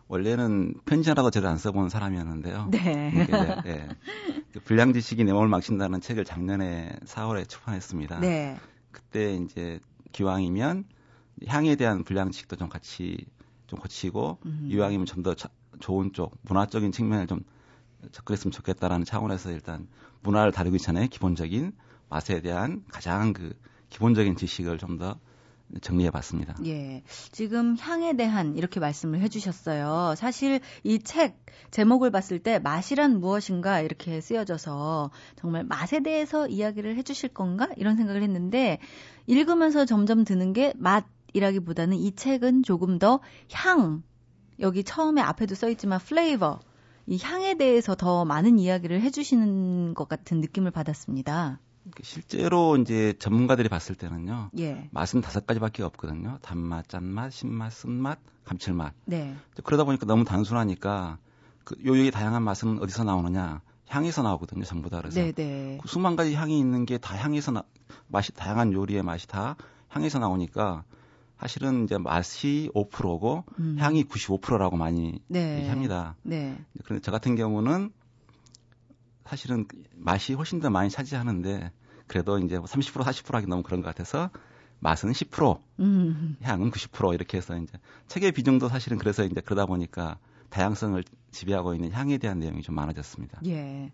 원래는 0.07 0.75
편지하라고 0.85 1.31
제대로 1.31 1.49
안 1.49 1.57
써본 1.57 1.89
사람이었는데요. 1.89 2.67
네. 2.69 3.11
이제, 3.23 3.55
예. 3.65 3.87
그 4.53 4.59
불량 4.59 4.93
지식이 4.93 5.23
내 5.23 5.33
몸을 5.33 5.47
망친다는 5.47 6.01
책을 6.01 6.23
작년에 6.23 6.97
4월에 7.05 7.49
출판했습니다. 7.49 8.19
네. 8.19 8.57
그때 8.91 9.33
이제 9.35 9.79
기왕이면 10.11 10.85
향에 11.47 11.75
대한 11.75 12.03
불량 12.03 12.29
지식도 12.29 12.57
좀 12.57 12.69
같이 12.69 13.25
좀 13.65 13.79
고치고 13.79 14.37
음. 14.45 14.67
이왕이면 14.71 15.05
좀 15.07 15.23
더 15.23 15.33
좋은 15.79 16.13
쪽 16.13 16.37
문화적인 16.43 16.91
측면을 16.91 17.25
좀 17.25 17.39
접근했으면 18.11 18.51
좋겠다라는 18.51 19.05
차원에서 19.05 19.51
일단 19.51 19.87
문화를 20.21 20.51
다루기 20.51 20.77
전에 20.77 21.07
기본적인 21.07 21.71
맛에 22.09 22.41
대한 22.41 22.83
가장 22.91 23.33
그 23.33 23.53
기본적인 23.89 24.35
지식을 24.35 24.77
좀 24.77 24.97
더 24.99 25.17
정리해 25.81 26.09
봤습니다. 26.11 26.55
예. 26.65 27.03
지금 27.31 27.75
향에 27.77 28.13
대한 28.15 28.55
이렇게 28.55 28.79
말씀을 28.79 29.21
해 29.21 29.27
주셨어요. 29.29 30.15
사실 30.17 30.59
이 30.83 30.99
책 30.99 31.37
제목을 31.71 32.11
봤을 32.11 32.39
때 32.39 32.59
맛이란 32.59 33.19
무엇인가 33.19 33.81
이렇게 33.81 34.21
쓰여져서 34.21 35.11
정말 35.35 35.63
맛에 35.63 36.01
대해서 36.01 36.47
이야기를 36.47 36.95
해 36.97 37.03
주실 37.03 37.29
건가? 37.29 37.69
이런 37.77 37.95
생각을 37.95 38.21
했는데 38.23 38.79
읽으면서 39.27 39.85
점점 39.85 40.23
드는 40.23 40.53
게 40.53 40.73
맛이라기보다는 40.77 41.97
이 41.97 42.15
책은 42.15 42.63
조금 42.63 42.99
더 42.99 43.19
향, 43.53 44.03
여기 44.59 44.83
처음에 44.83 45.21
앞에도 45.21 45.55
써 45.55 45.69
있지만 45.69 45.99
플레이버, 45.99 46.59
이 47.05 47.17
향에 47.21 47.55
대해서 47.55 47.95
더 47.95 48.25
많은 48.25 48.59
이야기를 48.59 49.01
해주시는 49.01 49.93
것 49.93 50.07
같은 50.09 50.41
느낌을 50.41 50.71
받았습니다. 50.71 51.59
그 51.95 52.03
실제로 52.03 52.77
이제 52.77 53.13
전문가들이 53.19 53.69
봤을 53.69 53.95
때는요. 53.95 54.51
예. 54.59 54.89
맛은 54.91 55.21
다섯 55.21 55.45
가지밖에 55.47 55.83
없거든요. 55.83 56.37
단맛, 56.41 56.87
짠맛, 56.87 57.31
신맛, 57.33 57.71
쓴맛, 57.73 58.19
감칠맛. 58.45 58.93
네. 59.05 59.35
그러다 59.63 59.83
보니까 59.85 60.05
너무 60.05 60.23
단순하니까 60.23 61.17
그 61.63 61.75
요요의 61.85 62.11
다양한 62.11 62.43
맛은 62.43 62.79
어디서 62.81 63.03
나오느냐? 63.03 63.61
향에서 63.87 64.21
나오거든요. 64.21 64.63
전부 64.65 64.89
다 64.89 64.99
그래서 64.99 65.19
네, 65.19 65.31
네. 65.31 65.79
그 65.81 65.87
수만 65.87 66.15
가지 66.15 66.35
향이 66.35 66.59
있는 66.59 66.85
게 66.85 66.99
다 66.99 67.15
향에서 67.15 67.51
나, 67.51 67.63
맛이 68.07 68.31
다양한 68.33 68.71
요리의 68.73 69.01
맛이 69.03 69.27
다 69.27 69.55
향에서 69.87 70.19
나오니까 70.19 70.83
사실은 71.39 71.85
이제 71.85 71.97
맛이 71.97 72.69
5%고 72.75 73.45
음. 73.59 73.77
향이 73.79 74.03
95%라고 74.03 74.77
많이 74.77 75.19
네. 75.27 75.59
얘기합니다. 75.59 76.15
네. 76.21 76.57
그런데 76.83 77.01
저 77.01 77.11
같은 77.11 77.35
경우는 77.35 77.91
사실은 79.25 79.65
맛이 79.95 80.33
훨씬 80.33 80.59
더 80.59 80.69
많이 80.69 80.89
차지하는데 80.89 81.71
그래도 82.09 82.37
이제 82.39 82.57
30% 82.57 83.03
40% 83.03 83.31
하기 83.33 83.47
너무 83.47 83.63
그런 83.63 83.81
것 83.81 83.87
같아서 83.87 84.29
맛은 84.79 85.11
10%, 85.11 85.61
음. 85.79 86.37
향은 86.41 86.71
90% 86.71 87.13
이렇게 87.13 87.37
해서 87.37 87.55
이제 87.55 87.77
책의 88.07 88.33
비중도 88.33 88.67
사실은 88.67 88.97
그래서 88.97 89.23
이제 89.23 89.39
그러다 89.39 89.65
보니까 89.65 90.17
다양성을 90.49 91.01
지배하고 91.31 91.75
있는 91.75 91.91
향에 91.91 92.17
대한 92.17 92.39
내용이 92.39 92.61
좀 92.61 92.75
많아졌습니다. 92.75 93.41
예. 93.45 93.91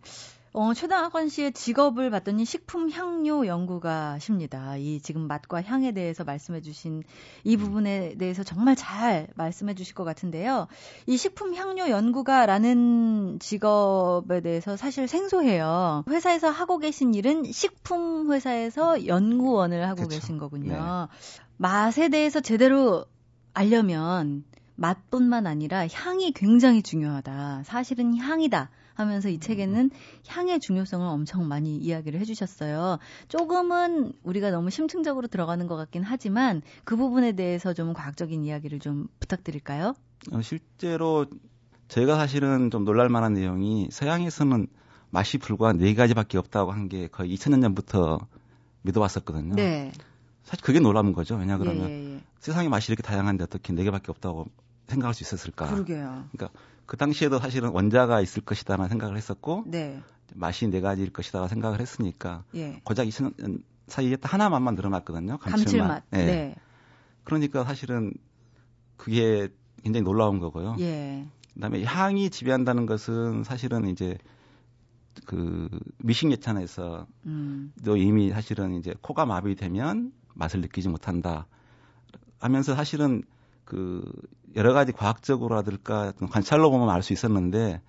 어, 0.57 0.73
최다건 0.73 1.27
씨의 1.27 1.51
직업을 1.51 2.09
봤더니 2.09 2.45
식품 2.45 2.89
향료 2.89 3.45
연구가십니다. 3.45 4.77
이 4.77 5.01
지금 5.01 5.27
맛과 5.27 5.61
향에 5.61 5.91
대해서 5.91 6.23
말씀해 6.23 6.61
주신 6.61 7.03
이 7.43 7.57
부분에 7.57 8.15
대해서 8.17 8.41
정말 8.41 8.77
잘 8.77 9.27
말씀해 9.35 9.75
주실 9.75 9.95
것 9.95 10.05
같은데요. 10.05 10.67
이 11.07 11.17
식품 11.17 11.55
향료 11.55 11.89
연구가라는 11.89 13.39
직업에 13.41 14.39
대해서 14.39 14.77
사실 14.77 15.09
생소해요. 15.09 16.05
회사에서 16.07 16.49
하고 16.49 16.77
계신 16.77 17.13
일은 17.13 17.51
식품 17.51 18.31
회사에서 18.31 19.07
연구원을 19.07 19.85
하고 19.89 20.03
그쵸. 20.03 20.07
계신 20.07 20.37
거군요. 20.37 20.71
네. 20.71 21.17
맛에 21.57 22.07
대해서 22.07 22.39
제대로 22.39 23.05
알려면 23.53 24.45
맛뿐만 24.75 25.47
아니라 25.47 25.85
향이 25.85 26.31
굉장히 26.31 26.81
중요하다. 26.81 27.63
사실은 27.65 28.15
향이다. 28.15 28.69
하면서 28.95 29.29
이 29.29 29.39
책에는 29.39 29.91
향의 30.27 30.59
중요성을 30.61 31.05
엄청 31.05 31.47
많이 31.47 31.77
이야기를 31.77 32.19
해주셨어요. 32.21 32.97
조금은 33.27 34.13
우리가 34.23 34.49
너무 34.51 34.69
심층적으로 34.69 35.27
들어가는 35.27 35.67
것 35.67 35.75
같긴 35.75 36.03
하지만 36.03 36.61
그 36.83 36.95
부분에 36.95 37.33
대해서 37.33 37.73
좀 37.73 37.93
과학적인 37.93 38.43
이야기를 38.43 38.79
좀 38.79 39.07
부탁드릴까요? 39.19 39.93
어, 40.31 40.41
실제로 40.41 41.25
저희가 41.89 42.15
사실은 42.15 42.71
좀 42.71 42.83
놀랄만한 42.85 43.33
내용이 43.33 43.89
서양에서는 43.91 44.67
맛이 45.11 45.37
불과 45.37 45.71
네 45.73 45.93
가지밖에 45.93 46.37
없다고 46.37 46.71
한 46.71 46.87
게 46.89 47.07
거의 47.07 47.33
2000년 47.35 47.61
전부터 47.61 48.19
믿어왔었거든요. 48.81 49.55
네. 49.55 49.91
사실 50.43 50.63
그게 50.63 50.79
놀라운 50.79 51.13
거죠. 51.13 51.35
왜냐 51.35 51.57
그러면 51.57 51.89
예, 51.89 51.93
예, 51.93 52.13
예. 52.15 52.21
세상에 52.39 52.69
맛이 52.69 52.91
이렇게 52.91 53.01
다양한데 53.01 53.43
어떻게 53.43 53.73
네 53.73 53.83
개밖에 53.83 54.11
없다고 54.11 54.45
생각할 54.87 55.13
수 55.15 55.23
있었을까? 55.23 55.67
그러게요. 55.71 56.25
그 56.37 56.47
당시에도 56.97 57.39
사실은 57.39 57.69
원자가 57.69 58.21
있을 58.21 58.43
것이다라는 58.43 58.89
생각을 58.89 59.17
했었고 59.17 59.63
네. 59.67 60.01
맛이 60.33 60.67
네 60.67 60.81
가지일 60.81 61.11
것이다 61.11 61.47
생각을 61.47 61.79
했으니까 61.79 62.43
예. 62.55 62.81
고작 62.83 63.05
2000년 63.05 63.61
사이에 63.87 64.15
딱 64.15 64.33
하나만만 64.33 64.75
늘어났거든요. 64.75 65.37
감칠맛. 65.37 65.65
감칠맛. 65.65 66.03
예. 66.13 66.17
네. 66.17 66.55
그러니까 67.23 67.63
사실은 67.63 68.13
그게 68.97 69.49
굉장히 69.83 70.03
놀라운 70.03 70.39
거고요. 70.39 70.75
예. 70.79 71.25
그다음에 71.53 71.83
향이 71.83 72.29
지배한다는 72.29 72.85
것은 72.85 73.43
사실은 73.43 73.87
이제 73.87 74.17
그 75.25 75.69
미식 75.99 76.31
예찬에서 76.31 77.07
음. 77.25 77.71
또 77.85 77.95
이미 77.95 78.29
사실은 78.29 78.73
이제 78.73 78.93
코가 79.01 79.25
마비되면 79.25 80.11
맛을 80.33 80.61
느끼지 80.61 80.89
못한다 80.89 81.47
하면서 82.39 82.75
사실은 82.75 83.23
그 83.63 84.03
여러 84.55 84.73
가지 84.73 84.91
과학적으로라든가 84.91 86.13
관찰로 86.29 86.71
보면 86.71 86.89
알 86.89 87.01
수 87.01 87.13
있었는데 87.13 87.81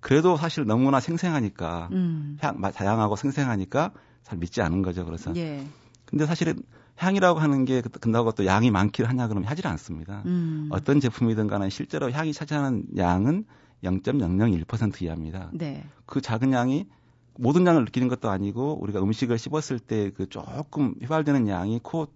그래도 0.00 0.36
사실 0.36 0.64
너무나 0.64 1.00
생생하니까 1.00 1.88
음. 1.92 2.38
향맛 2.40 2.74
다양하고 2.74 3.16
생생하니까 3.16 3.92
잘 4.22 4.38
믿지 4.38 4.62
않은 4.62 4.82
거죠. 4.82 5.04
그래서 5.04 5.34
예. 5.36 5.64
근데 6.04 6.26
사실은 6.26 6.62
향이라고 6.96 7.38
하는 7.38 7.64
게 7.64 7.80
근다고 7.80 8.32
또 8.32 8.44
양이 8.46 8.70
많기를 8.70 9.08
하냐 9.08 9.28
그러면 9.28 9.48
하질 9.48 9.66
않습니다. 9.66 10.22
음. 10.26 10.68
어떤 10.70 11.00
제품이든 11.00 11.46
간에 11.46 11.68
실제로 11.70 12.10
향이 12.10 12.32
차지하는 12.32 12.84
양은 12.96 13.44
0.001% 13.84 15.02
이하입니다. 15.02 15.50
네. 15.52 15.84
그 16.06 16.20
작은 16.20 16.52
양이 16.52 16.86
모든 17.36 17.64
양을 17.66 17.84
느끼는 17.84 18.08
것도 18.08 18.28
아니고 18.28 18.78
우리가 18.82 19.00
음식을 19.00 19.38
씹었을 19.38 19.78
때 19.78 20.10
그 20.10 20.28
조금 20.28 20.94
휘발되는 21.00 21.46
양이 21.48 21.78
코 21.82 22.08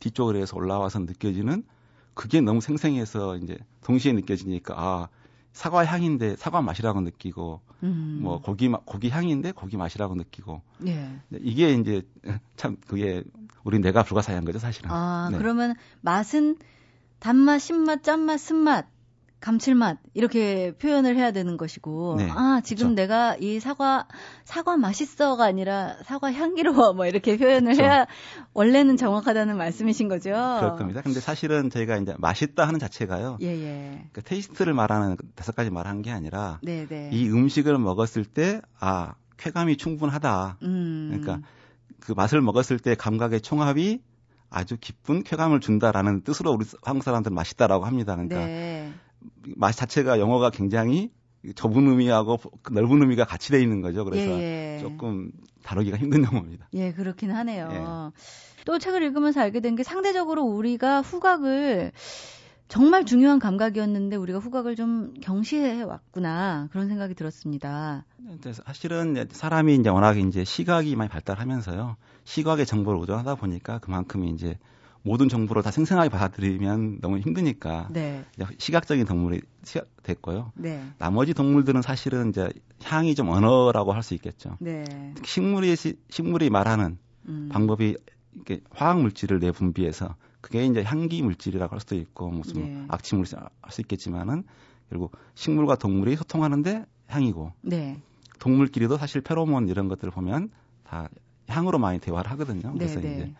뒤쪽으로 0.00 0.38
해서 0.38 0.56
올라와서 0.56 0.98
느껴지는 1.00 1.62
그게 2.14 2.40
너무 2.40 2.60
생생해서 2.60 3.36
이제 3.36 3.58
동시에 3.82 4.12
느껴지니까 4.12 4.74
아 4.76 5.08
사과 5.52 5.84
향인데 5.84 6.36
사과 6.36 6.62
맛이라고 6.62 7.00
느끼고 7.00 7.60
음. 7.82 8.18
뭐 8.22 8.40
고기 8.40 8.68
맛 8.68 8.84
고기 8.84 9.08
향인데 9.08 9.52
고기 9.52 9.76
맛이라고 9.76 10.14
느끼고 10.14 10.62
예. 10.86 11.20
이게 11.32 11.72
이제 11.72 12.02
참 12.56 12.76
그게 12.86 13.24
우리 13.64 13.78
뇌가 13.78 14.04
불가사의한 14.04 14.44
거죠 14.44 14.58
사실은. 14.58 14.90
아, 14.90 15.28
네. 15.30 15.38
그러면 15.38 15.74
맛은 16.00 16.56
단맛, 17.18 17.58
신맛, 17.58 18.02
짠맛, 18.02 18.40
쓴맛, 18.40 18.86
감칠맛 19.40 19.98
이렇게 20.14 20.72
표현을 20.76 21.16
해야 21.16 21.32
되는 21.32 21.56
것이고 21.56 22.16
네, 22.18 22.28
아, 22.30 22.60
지금 22.62 22.94
그렇죠. 22.94 22.94
내가 22.94 23.36
이 23.40 23.58
사과 23.60 24.06
사과 24.44 24.76
맛있어가 24.76 25.44
아니라 25.44 25.96
사과 26.04 26.32
향기로워 26.32 26.92
뭐 26.92 27.06
이렇게 27.06 27.36
표현을 27.36 27.72
그렇죠. 27.74 27.82
해야 27.82 28.06
원래는 28.52 28.96
정확하다는 28.96 29.56
말씀이신 29.56 30.08
거죠. 30.08 30.30
그럴 30.30 30.76
겁니다. 30.76 31.00
근데 31.02 31.20
사실은 31.20 31.70
저희가 31.70 31.96
이제 31.96 32.14
맛있다 32.18 32.66
하는 32.66 32.78
자체가요. 32.78 33.38
예, 33.40 33.46
예. 33.46 34.08
그 34.12 34.22
테이스트를 34.22 34.74
말하는 34.74 35.16
그 35.16 35.26
다섯 35.34 35.54
가지 35.54 35.70
말한 35.70 36.02
게 36.02 36.10
아니라 36.10 36.58
네, 36.62 36.86
네. 36.86 37.10
이 37.12 37.28
음식을 37.28 37.78
먹었을 37.78 38.24
때 38.24 38.60
아 38.78 39.14
쾌감이 39.36 39.76
충분하다. 39.76 40.58
음. 40.62 41.08
그러니까 41.10 41.46
그 42.00 42.12
맛을 42.12 42.40
먹었을 42.40 42.78
때 42.78 42.94
감각의 42.94 43.40
총합이 43.40 44.00
아주 44.50 44.76
기쁜 44.80 45.22
쾌감을 45.22 45.60
준다라는 45.60 46.22
뜻으로 46.24 46.52
우리 46.52 46.64
한국 46.82 47.04
사람들은 47.04 47.34
맛있다라고 47.34 47.84
합니다. 47.84 48.14
그러니까 48.14 48.36
네. 48.46 48.92
맛 49.56 49.72
자체가 49.72 50.18
영어가 50.20 50.50
굉장히 50.50 51.10
좁은 51.54 51.88
의미하고 51.88 52.38
넓은 52.70 53.00
의미가 53.02 53.24
같이 53.24 53.50
돼 53.50 53.62
있는 53.62 53.80
거죠. 53.80 54.04
그래서 54.04 54.30
예, 54.40 54.76
예. 54.76 54.78
조금 54.80 55.30
다루기가 55.62 55.96
힘든 55.96 56.24
용어입니다. 56.24 56.68
예, 56.74 56.92
그렇긴 56.92 57.30
하네요. 57.30 57.68
예. 57.72 58.64
또 58.66 58.78
책을 58.78 59.02
읽으면서 59.02 59.40
알게 59.40 59.60
된 59.60 59.74
게 59.74 59.82
상대적으로 59.82 60.42
우리가 60.44 61.00
후각을 61.00 61.92
정말 62.68 63.04
중요한 63.04 63.38
감각이었는데 63.40 64.16
우리가 64.16 64.38
후각을 64.38 64.76
좀 64.76 65.14
경시해 65.20 65.82
왔구나 65.82 66.68
그런 66.70 66.88
생각이 66.88 67.14
들었습니다. 67.14 68.04
근데 68.16 68.52
사실은 68.52 69.26
사람이 69.30 69.74
이제 69.74 69.88
워낙 69.88 70.18
이제 70.18 70.44
시각이 70.44 70.94
많이 70.94 71.08
발달하면서요. 71.08 71.96
시각의 72.24 72.66
정보를 72.66 73.00
의존하다 73.00 73.34
보니까 73.36 73.78
그만큼 73.78 74.24
이제 74.24 74.58
모든 75.02 75.28
정보를 75.28 75.62
다 75.62 75.70
생생하게 75.70 76.10
받아들이면 76.10 77.00
너무 77.00 77.18
힘드니까 77.18 77.88
네, 77.90 78.24
시각적인 78.58 79.06
동물이 79.06 79.40
됐고요. 80.02 80.52
네, 80.56 80.82
나머지 80.98 81.32
동물들은 81.34 81.80
사실은 81.82 82.30
이제 82.30 82.48
향이 82.84 83.14
좀 83.14 83.28
언어라고 83.28 83.92
할 83.92 84.02
수 84.02 84.14
있겠죠. 84.14 84.56
네. 84.60 84.84
식물이 85.24 85.76
시- 85.76 85.98
식물이 86.10 86.50
말하는 86.50 86.98
음. 87.28 87.48
방법이 87.52 87.96
이렇게 88.34 88.60
화학 88.70 89.00
물질을 89.00 89.38
내분비해서 89.40 90.16
그게 90.40 90.64
이제 90.66 90.82
향기 90.82 91.22
물질이라고 91.22 91.72
할 91.72 91.80
수도 91.80 91.94
있고 91.96 92.30
무슨 92.30 92.62
예. 92.62 92.84
악취 92.88 93.14
물질 93.14 93.38
할 93.38 93.70
수 93.70 93.80
있겠지만은 93.82 94.44
결국 94.88 95.12
식물과 95.34 95.76
동물이 95.76 96.16
소통하는데 96.16 96.84
향이고 97.08 97.52
네, 97.62 98.00
동물끼리도 98.38 98.96
사실 98.98 99.20
페로몬 99.20 99.68
이런 99.68 99.88
것들을 99.88 100.10
보면 100.12 100.50
다 100.84 101.08
향으로 101.48 101.78
많이 101.78 101.98
대화를 102.00 102.30
하거든요. 102.32 102.70
네, 102.72 102.78
그래서 102.78 103.00
네. 103.00 103.12
이제 103.14 103.34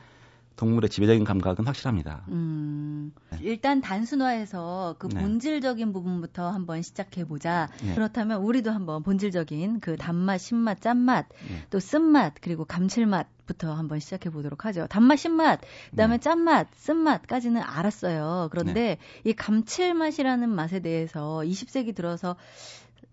동물의 0.61 0.91
지배적인 0.91 1.25
감각은 1.25 1.67
확실합니다. 1.67 2.27
음, 2.29 3.15
일단 3.41 3.81
단순화해서 3.81 4.97
그 4.99 5.09
네. 5.09 5.19
본질적인 5.19 5.91
부분부터 5.95 6.51
한번 6.51 6.83
시작해 6.83 7.25
보자. 7.25 7.71
네. 7.83 7.95
그렇다면 7.95 8.43
우리도 8.43 8.71
한번 8.71 9.03
본질적인 9.03 9.81
그 9.81 9.97
단맛, 9.97 10.37
신맛, 10.37 10.83
짠맛, 10.83 11.29
네. 11.49 11.67
또 11.71 11.81
쓴맛, 11.81 12.35
그리고 12.43 12.67
감칠맛 12.67 13.27
부터 13.47 13.73
한번 13.73 14.01
시작해 14.01 14.29
보도록 14.29 14.67
하죠. 14.67 14.87
단맛, 14.91 15.17
신맛, 15.17 15.61
그다음에 15.93 16.19
네. 16.19 16.21
짠맛, 16.21 16.69
쓴맛까지는 16.75 17.63
알았어요. 17.63 18.49
그런데 18.51 18.99
이 19.25 19.33
감칠맛이라는 19.33 20.47
맛에 20.47 20.81
대해서 20.81 21.41
20세기 21.43 21.95
들어서 21.95 22.37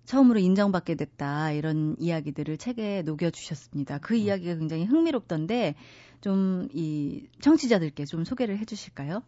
처음으로 0.07 0.39
인정받게 0.39 0.95
됐다 0.95 1.51
이런 1.51 1.95
이야기들을 1.99 2.57
책에 2.57 3.03
녹여 3.03 3.29
주셨습니다. 3.29 3.99
그 3.99 4.15
이야기가 4.15 4.55
굉장히 4.55 4.85
흥미롭던데 4.85 5.75
좀 6.21 6.67
이 6.73 7.27
청취자들께 7.41 8.05
좀 8.05 8.23
소개를 8.23 8.57
해주실까요? 8.59 9.21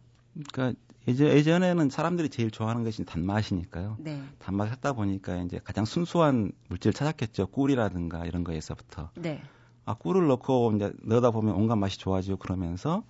그러니까 0.52 0.78
예전, 1.08 1.28
예전 1.28 1.62
에는 1.62 1.90
사람들이 1.90 2.28
제일 2.28 2.50
좋아하는 2.50 2.84
것이 2.84 3.04
단맛이니까요. 3.04 3.96
네, 3.98 4.22
단맛을 4.38 4.72
찾다 4.74 4.92
보니까 4.92 5.36
이제 5.38 5.60
가장 5.62 5.84
순수한 5.84 6.52
물질을 6.68 6.92
찾았겠죠. 6.92 7.48
꿀이라든가 7.48 8.26
이런 8.26 8.44
거에서부터. 8.44 9.10
네, 9.16 9.42
아, 9.86 9.94
꿀을 9.94 10.26
넣고 10.28 10.72
이제 10.76 10.92
넣다 11.02 11.30
보면 11.30 11.54
온갖 11.54 11.76
맛이 11.76 11.98
좋아지고 11.98 12.36
그러면서 12.36 13.02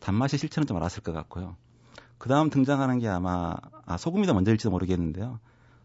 단맛의 0.00 0.38
실체는 0.38 0.66
좀 0.66 0.76
알았을 0.78 1.02
것 1.02 1.12
같고요. 1.12 1.56
그 2.18 2.28
다음 2.28 2.48
등장하는 2.48 2.98
게 2.98 3.08
아마, 3.08 3.54
아, 3.84 3.96
소금이 3.96 4.26
더 4.26 4.34
먼저일지도 4.34 4.70
모르겠는데요. 4.70 5.38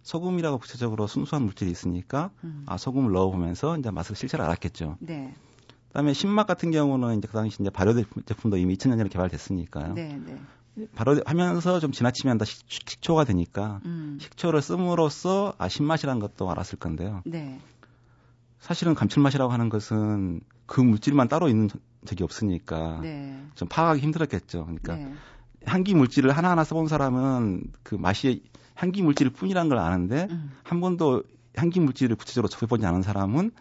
소금이라고 0.04 0.58
구체적으로 0.60 1.08
순수한 1.08 1.44
물질이 1.44 1.70
있으니까, 1.70 2.32
음. 2.44 2.64
아, 2.66 2.78
소금을 2.78 3.12
넣어보면서 3.12 3.78
이제 3.78 3.92
맛을 3.92 4.16
실체를 4.16 4.46
알았겠죠. 4.46 4.98
네, 5.00 5.36
그 5.90 5.94
다음에 5.94 6.14
신맛 6.14 6.48
같은 6.48 6.72
경우는 6.72 7.18
이제 7.18 7.28
그 7.28 7.34
당시 7.34 7.58
이제 7.60 7.70
발효 7.70 7.94
제품도 8.26 8.58
이미 8.58 8.76
2000년 8.76 8.98
전에 8.98 9.10
개발됐으니까요. 9.10 9.94
네, 9.94 10.20
네. 10.24 10.40
발효하면서 10.96 11.80
좀 11.80 11.92
지나치면 11.92 12.38
다 12.38 12.46
식, 12.46 12.64
식초가 12.68 13.26
되니까 13.26 13.82
음. 13.86 14.18
식초를 14.22 14.62
씀으로써 14.62 15.54
아, 15.58 15.68
신맛이라는 15.68 16.22
것도 16.22 16.50
알았을 16.50 16.80
건데요. 16.80 17.22
네. 17.26 17.60
사실은 18.60 18.94
감칠맛이라고 18.94 19.52
하는 19.52 19.70
것은 19.70 20.42
그 20.66 20.80
물질만 20.80 21.28
따로 21.28 21.50
있는 21.50 21.70
적이 22.06 22.24
없으니까 22.24 23.00
네. 23.02 23.44
좀 23.56 23.68
파악하기 23.68 24.02
힘들었겠죠. 24.02 24.66
그러니까 24.66 24.96
네. 24.96 25.14
향기 25.66 25.96
물질을 25.96 26.32
하나하나 26.32 26.64
써본 26.64 26.88
사람은 26.88 27.64
그 27.84 27.96
맛이 27.96 28.44
향기 28.76 29.02
물질일 29.02 29.34
뿐이란 29.34 29.70
걸 29.70 29.80
아는데 29.80 30.28
음. 30.30 30.52
한 30.64 30.80
번도 30.80 31.24
향기 31.56 31.80
물질을 31.80 32.16
구체적으로 32.16 32.48
접해보지 32.48 32.86
않은 32.86 33.02
사람은 33.02 33.52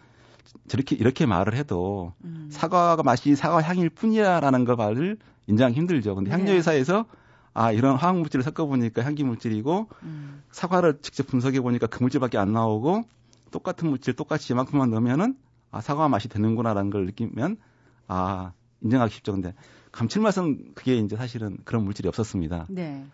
저렇게 0.67 0.95
이렇게 0.95 1.25
말을 1.25 1.55
해도 1.55 2.13
음. 2.23 2.47
사과가 2.51 3.03
맛이 3.03 3.35
사과 3.35 3.61
향일 3.61 3.89
뿐이야라는 3.89 4.65
걸 4.65 4.75
말을 4.75 5.17
인정하기 5.47 5.75
힘들죠. 5.75 6.15
근데 6.15 6.29
네. 6.29 6.35
향료 6.35 6.51
회사에서 6.51 7.05
아 7.53 7.71
이런 7.71 7.95
화학 7.95 8.17
물질을 8.19 8.43
섞어 8.43 8.65
보니까 8.65 9.03
향기 9.03 9.23
물질이고 9.23 9.89
음. 10.03 10.43
사과를 10.51 10.99
직접 11.01 11.27
분석해 11.27 11.61
보니까 11.61 11.87
그 11.87 12.01
물질밖에 12.03 12.37
안 12.37 12.53
나오고 12.53 13.03
똑같은 13.51 13.89
물질 13.89 14.15
똑같이 14.15 14.53
이만큼만 14.53 14.89
넣으면은 14.91 15.35
아 15.71 15.81
사과 15.81 16.07
맛이 16.07 16.29
되는구나라는 16.29 16.89
걸 16.89 17.05
느끼면 17.05 17.57
아 18.07 18.53
인정하기 18.81 19.13
쉽죠. 19.13 19.33
근데 19.33 19.53
감칠맛은 19.91 20.73
그게 20.75 20.97
이제 20.97 21.15
사실은 21.15 21.57
그런 21.65 21.83
물질이 21.83 22.07
없었습니다. 22.07 22.67
네. 22.69 23.05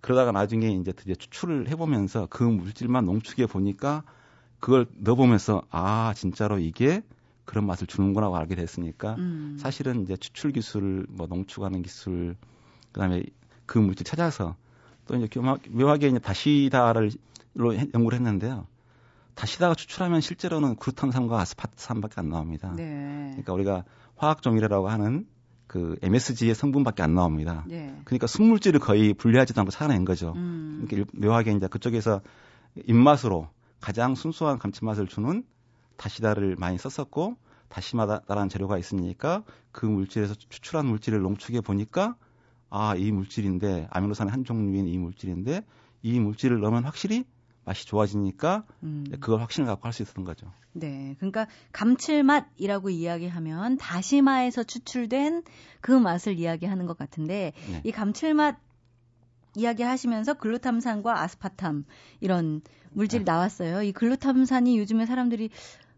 그러다가 0.00 0.30
나중에 0.30 0.68
이제 0.68 0.92
드디어 0.92 1.14
추출을 1.16 1.68
해보면서 1.68 2.28
그 2.30 2.44
물질만 2.44 3.04
농축해 3.06 3.46
보니까 3.46 4.04
그걸 4.60 4.86
넣어보면서 4.98 5.62
아 5.70 6.12
진짜로 6.16 6.58
이게 6.58 7.02
그런 7.44 7.66
맛을 7.66 7.86
주는구나고 7.86 8.36
알게 8.36 8.54
됐으니까 8.54 9.14
음. 9.16 9.56
사실은 9.58 10.02
이제 10.02 10.16
추출 10.16 10.52
기술, 10.52 11.06
뭐 11.08 11.26
농축하는 11.26 11.82
기술, 11.82 12.36
그다음에 12.92 13.22
그 13.66 13.78
물질 13.78 14.04
찾아서 14.04 14.54
또 15.06 15.16
이제 15.16 15.26
묘하- 15.40 15.58
묘하게 15.68 16.08
이제 16.08 16.18
다시다를 16.18 17.10
로 17.54 17.74
해- 17.74 17.88
연구를 17.94 18.16
했는데요. 18.18 18.66
다시다가 19.34 19.74
추출하면 19.74 20.20
실제로는 20.20 20.76
그루탄산과 20.76 21.40
아스파탐밖에 21.40 22.14
안 22.18 22.28
나옵니다. 22.28 22.72
네. 22.76 23.28
그러니까 23.32 23.52
우리가 23.54 23.84
화학 24.16 24.42
조미료라고 24.42 24.88
하는 24.88 25.26
그 25.66 25.96
MSG의 26.02 26.54
성분밖에 26.54 27.02
안 27.02 27.14
나옵니다. 27.14 27.64
네. 27.66 27.96
그러니까 28.04 28.26
순물질을 28.26 28.78
거의 28.80 29.14
분리하지도 29.14 29.60
않고 29.60 29.70
찾아낸 29.70 30.04
거죠. 30.04 30.32
음. 30.36 30.84
그러니까 30.88 31.10
묘하게 31.16 31.52
이제 31.52 31.66
그쪽에서 31.68 32.20
입맛으로 32.86 33.48
가장 33.80 34.14
순수한 34.14 34.58
감칠맛을 34.58 35.06
주는 35.06 35.44
다시다를 35.96 36.56
많이 36.56 36.78
썼었고 36.78 37.36
다시마다라는 37.68 38.48
재료가 38.48 38.78
있으니까 38.78 39.44
그 39.72 39.86
물질에서 39.86 40.34
추출한 40.34 40.86
물질을 40.86 41.20
농축해 41.20 41.60
보니까 41.60 42.16
아 42.70 42.94
이 42.96 43.10
물질인데 43.10 43.88
아미노산의 43.90 44.30
한 44.30 44.44
종류인 44.44 44.86
이 44.86 44.96
물질인데 44.98 45.64
이 46.02 46.20
물질을 46.20 46.60
넣으면 46.60 46.84
확실히 46.84 47.24
맛이 47.64 47.86
좋아지니까 47.86 48.64
음. 48.82 49.04
그걸 49.20 49.40
확신을 49.40 49.66
갖고 49.66 49.86
할 49.86 49.92
수 49.92 50.02
있었던 50.02 50.24
거죠. 50.24 50.50
네. 50.72 51.16
그러니까 51.18 51.46
감칠맛이라고 51.72 52.90
이야기하면 52.90 53.76
다시마에서 53.76 54.62
추출된 54.62 55.42
그 55.80 55.92
맛을 55.92 56.38
이야기하는 56.38 56.86
것 56.86 56.96
같은데 56.96 57.52
네. 57.70 57.80
이 57.84 57.90
감칠맛 57.90 58.56
이야기하시면서 59.54 60.34
글루탐산과 60.34 61.20
아스파탐 61.22 61.84
이런 62.20 62.62
물질이 62.92 63.24
네. 63.24 63.32
나왔어요. 63.32 63.82
이 63.82 63.92
글루탐산이 63.92 64.78
요즘에 64.78 65.06
사람들이 65.06 65.50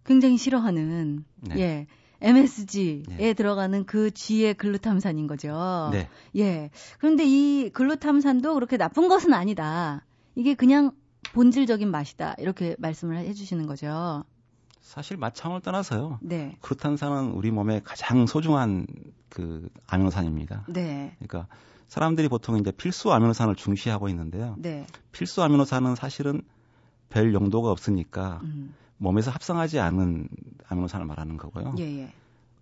굉장히 0.04 0.36
싫어하는 0.36 1.24
네. 1.40 1.58
예. 1.58 1.86
MSG에 2.20 3.02
네. 3.16 3.32
들어가는 3.34 3.84
그 3.84 4.12
G의 4.12 4.54
글루탐산인 4.54 5.26
거죠. 5.26 5.90
네. 5.92 6.08
예. 6.36 6.70
그런데 6.98 7.24
이 7.26 7.70
글루탐산도 7.70 8.54
그렇게 8.54 8.76
나쁜 8.76 9.08
것은 9.08 9.34
아니다. 9.34 10.04
이게 10.36 10.54
그냥 10.54 10.92
본질적인 11.32 11.90
맛이다. 11.90 12.36
이렇게 12.38 12.76
말씀을 12.78 13.18
해 13.18 13.32
주시는 13.32 13.66
거죠. 13.66 14.24
사실 14.80 15.16
맛 15.16 15.34
차원을 15.34 15.62
떠나서요. 15.62 16.18
네. 16.22 16.56
크루탄산은 16.60 17.32
우리 17.32 17.50
몸에 17.50 17.80
가장 17.82 18.26
소중한 18.26 18.86
그 19.28 19.68
아미노산입니다. 19.86 20.66
네. 20.68 21.16
그러니까 21.18 21.48
사람들이 21.88 22.28
보통 22.28 22.58
이제 22.58 22.70
필수 22.70 23.12
아미노산을 23.12 23.54
중시하고 23.56 24.08
있는데요. 24.08 24.56
네. 24.58 24.86
필수 25.12 25.42
아미노산은 25.42 25.94
사실은 25.94 26.42
별 27.08 27.34
용도가 27.34 27.70
없으니까 27.70 28.40
음. 28.44 28.74
몸에서 28.96 29.30
합성하지 29.30 29.80
않은 29.80 30.28
아미노산을 30.68 31.06
말하는 31.06 31.36
거고요. 31.36 31.74
예, 31.78 32.00
예. 32.00 32.12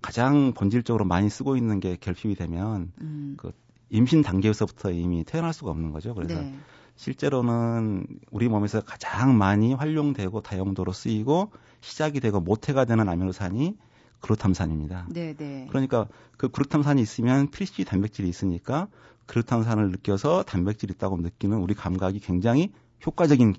가장 0.02 0.52
본질적으로 0.54 1.04
많이 1.04 1.28
쓰고 1.28 1.56
있는 1.56 1.78
게 1.78 1.96
결핍이 1.96 2.35
되면 2.35 2.92
음. 3.00 3.35
그 3.37 3.52
임신 3.90 4.22
단계에서부터 4.22 4.92
이미 4.92 5.24
태어날 5.24 5.52
수가 5.52 5.70
없는 5.70 5.92
거죠. 5.92 6.14
그래서 6.14 6.40
네. 6.40 6.54
실제로는 6.96 8.06
우리 8.30 8.48
몸에서 8.48 8.80
가장 8.80 9.37
많이 9.38 9.74
활용되고 9.74 10.40
다용도로 10.40 10.92
쓰이고 10.92 11.50
시작이 11.80 12.20
되고 12.20 12.40
모태가 12.40 12.85
되는 12.85 13.09
아미노산이 13.09 13.76
그루탐산입니다. 14.20 15.06
네, 15.11 15.35
네. 15.35 15.66
그러니까 15.70 16.09
그 16.37 16.48
그루탐산이 16.48 17.00
있으면 17.00 17.50
필시 17.50 17.85
단백질이 17.85 18.28
있으니까 18.28 18.88
그루탐산을 19.30 19.92
느껴서 19.92 20.42
단백질이 20.42 20.94
있다고 20.96 21.16
느끼는 21.18 21.58
우리 21.58 21.72
감각이 21.72 22.18
굉장히 22.18 22.72
효과적인 23.06 23.54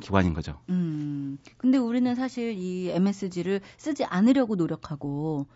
기관인 0.00 0.32
거죠. 0.32 0.58
음. 0.70 1.36
근데 1.58 1.76
우리는 1.76 2.14
사실 2.14 2.54
이 2.56 2.88
MSG를 2.88 3.60
쓰지 3.76 4.06
않으려고 4.06 4.54
노력하고 4.54 5.46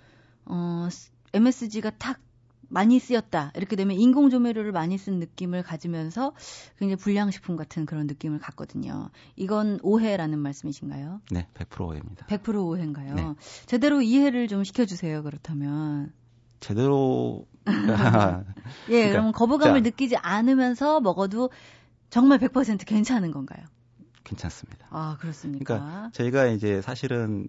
어 0.45 0.89
MSG가 1.33 1.93
탁 1.97 2.21
많이 2.69 2.99
쓰였다. 2.99 3.53
이렇게 3.57 3.75
되면 3.75 3.97
인공 3.97 4.29
조미료를 4.29 4.71
많이 4.71 4.99
쓴 4.99 5.19
느낌을 5.19 5.63
가지면서 5.63 6.35
굉장히 6.79 6.97
불량식품 6.97 7.57
같은 7.57 7.87
그런 7.87 8.07
느낌을 8.07 8.41
갖거든요. 8.41 9.09
이건 9.37 9.79
오해라는 9.83 10.41
말씀이신가요? 10.41 11.23
네, 11.31 11.49
100% 11.55 11.89
오해입니다. 11.89 12.27
100% 12.27 12.67
오해인가요? 12.67 13.15
네. 13.15 13.35
제대로 13.65 14.03
이해를 14.03 14.47
좀 14.49 14.63
시켜주세요. 14.63 15.23
그렇다면. 15.23 16.13
제대로 16.61 17.47
예, 18.89 19.09
그러니까, 19.09 19.21
그럼 19.21 19.33
거부감을 19.33 19.83
자. 19.83 19.89
느끼지 19.89 20.17
않으면서 20.17 21.01
먹어도 21.01 21.51
정말 22.11 22.39
100% 22.39 22.87
괜찮은 22.87 23.31
건가요? 23.31 23.65
괜찮습니다. 24.25 24.87
아, 24.91 25.17
그렇습니까? 25.21 25.65
그러니까 25.65 26.11
저희가 26.13 26.47
이제 26.47 26.81
사실은 26.81 27.47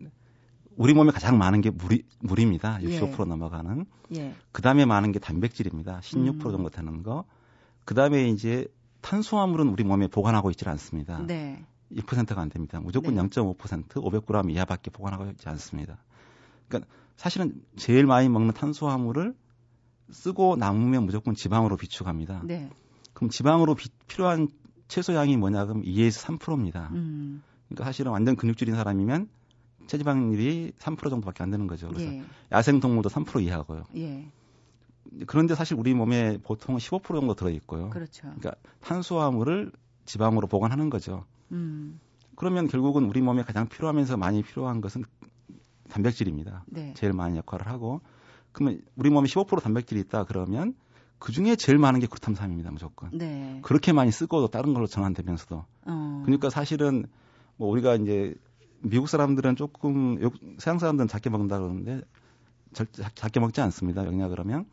우리 0.76 0.94
몸에 0.94 1.12
가장 1.12 1.38
많은 1.38 1.62
게 1.62 1.70
물이 1.70 2.04
물입니다. 2.20 2.82
예. 2.84 3.00
65% 3.00 3.26
넘어가는. 3.26 3.86
예. 4.16 4.36
그 4.52 4.62
다음에 4.62 4.86
많은 4.86 5.12
게 5.12 5.20
단백질입니다. 5.20 6.00
16% 6.02 6.18
음. 6.18 6.40
정도 6.40 6.70
되는 6.70 7.04
거. 7.04 7.26
그 7.86 7.94
다음에 7.94 8.28
이제 8.28 8.68
탄수화물은 9.02 9.68
우리 9.68 9.84
몸에 9.84 10.08
보관하고 10.08 10.50
있질 10.52 10.68
않습니다. 10.70 11.20
네. 11.26 11.64
2%가 11.92 12.42
안 12.42 12.50
됩니다. 12.50 12.80
무조건 12.82 13.16
네. 13.16 13.22
0.5% 13.22 13.88
500g 13.88 14.52
이하밖에 14.52 14.90
보관하고 14.90 15.26
있지 15.28 15.48
않습니다. 15.48 16.00
그러니까 16.68 16.92
사실은 17.16 17.54
제일 17.78 18.06
많이 18.06 18.28
먹는 18.28 18.54
탄수화물을 18.54 19.36
쓰고 20.12 20.56
남으면 20.58 21.06
무조건 21.06 21.36
지방으로 21.36 21.78
비축합니다. 21.78 22.42
네. 22.46 22.70
그럼 23.14 23.30
지방으로 23.30 23.76
비- 23.76 23.90
필요한 24.08 24.50
채소량이 24.88 25.38
뭐냐 25.38 25.66
그럼 25.66 25.82
2에서 25.84 26.26
3%입니다. 26.38 26.90
음. 26.94 27.42
그러니까 27.68 27.86
사실은 27.86 28.12
완전 28.12 28.36
근육질인 28.36 28.76
사람이면 28.76 29.30
체지방률이 29.88 30.74
3% 30.78 31.10
정도밖에 31.10 31.44
안 31.44 31.52
되는 31.52 31.68
거죠. 31.68 31.88
그래서 31.90 32.06
예. 32.12 32.24
야생 32.52 32.80
동물도 32.80 33.10
3% 33.10 33.42
이하고요. 33.44 33.84
예. 33.98 34.32
그런데 35.28 35.56
사실 35.56 35.78
우리 35.78 35.94
몸에 35.94 36.38
보통 36.44 36.78
15% 36.78 37.04
정도 37.04 37.34
들어 37.36 37.50
있고요. 37.52 37.90
그렇죠. 37.90 38.22
그러니까 38.24 38.54
탄수화물을 38.82 39.72
지방으로 40.06 40.48
보관하는 40.48 40.90
거죠. 40.90 41.26
음. 41.52 42.00
그러면 42.36 42.68
결국은 42.68 43.06
우리 43.06 43.22
몸에 43.22 43.44
가장 43.44 43.68
필요하면서 43.68 44.18
많이 44.18 44.44
필요한 44.44 44.82
것은 44.82 45.04
단백질입니다. 45.90 46.64
네. 46.68 46.94
제일 46.96 47.14
많은 47.14 47.38
역할을 47.38 47.68
하고 47.68 48.02
그러면 48.56 48.82
우리 48.96 49.10
몸에 49.10 49.28
15% 49.28 49.62
단백질이 49.62 50.00
있다 50.02 50.24
그러면 50.24 50.74
그 51.20 51.32
중에 51.32 51.56
제일 51.56 51.78
많은 51.78 52.00
게 52.00 52.08
그루탐산입니다 52.08 52.72
무조건. 52.72 53.10
네. 53.14 53.60
그렇게 53.64 53.92
많이 53.94 54.12
쓰고도 54.12 54.48
다른 54.48 54.74
걸로 54.74 54.88
전환되면서도 54.88 55.66
어. 55.88 56.22
그러니까 56.26 56.50
사실은 56.50 57.06
뭐 57.58 57.70
우리가 57.70 57.96
이제 57.96 58.34
미국 58.82 59.10
사람들은 59.10 59.56
조금 59.58 60.22
요- 60.24 60.32
서양 60.58 60.80
사람들은 60.80 61.08
작게 61.08 61.30
먹는다 61.30 61.60
그러는데 61.60 62.02
절, 62.74 62.88
작- 62.92 63.16
작게 63.16 63.40
먹지 63.40 63.60
않습니다. 63.62 64.02
왜냐 64.04 64.28
그러면 64.30 64.66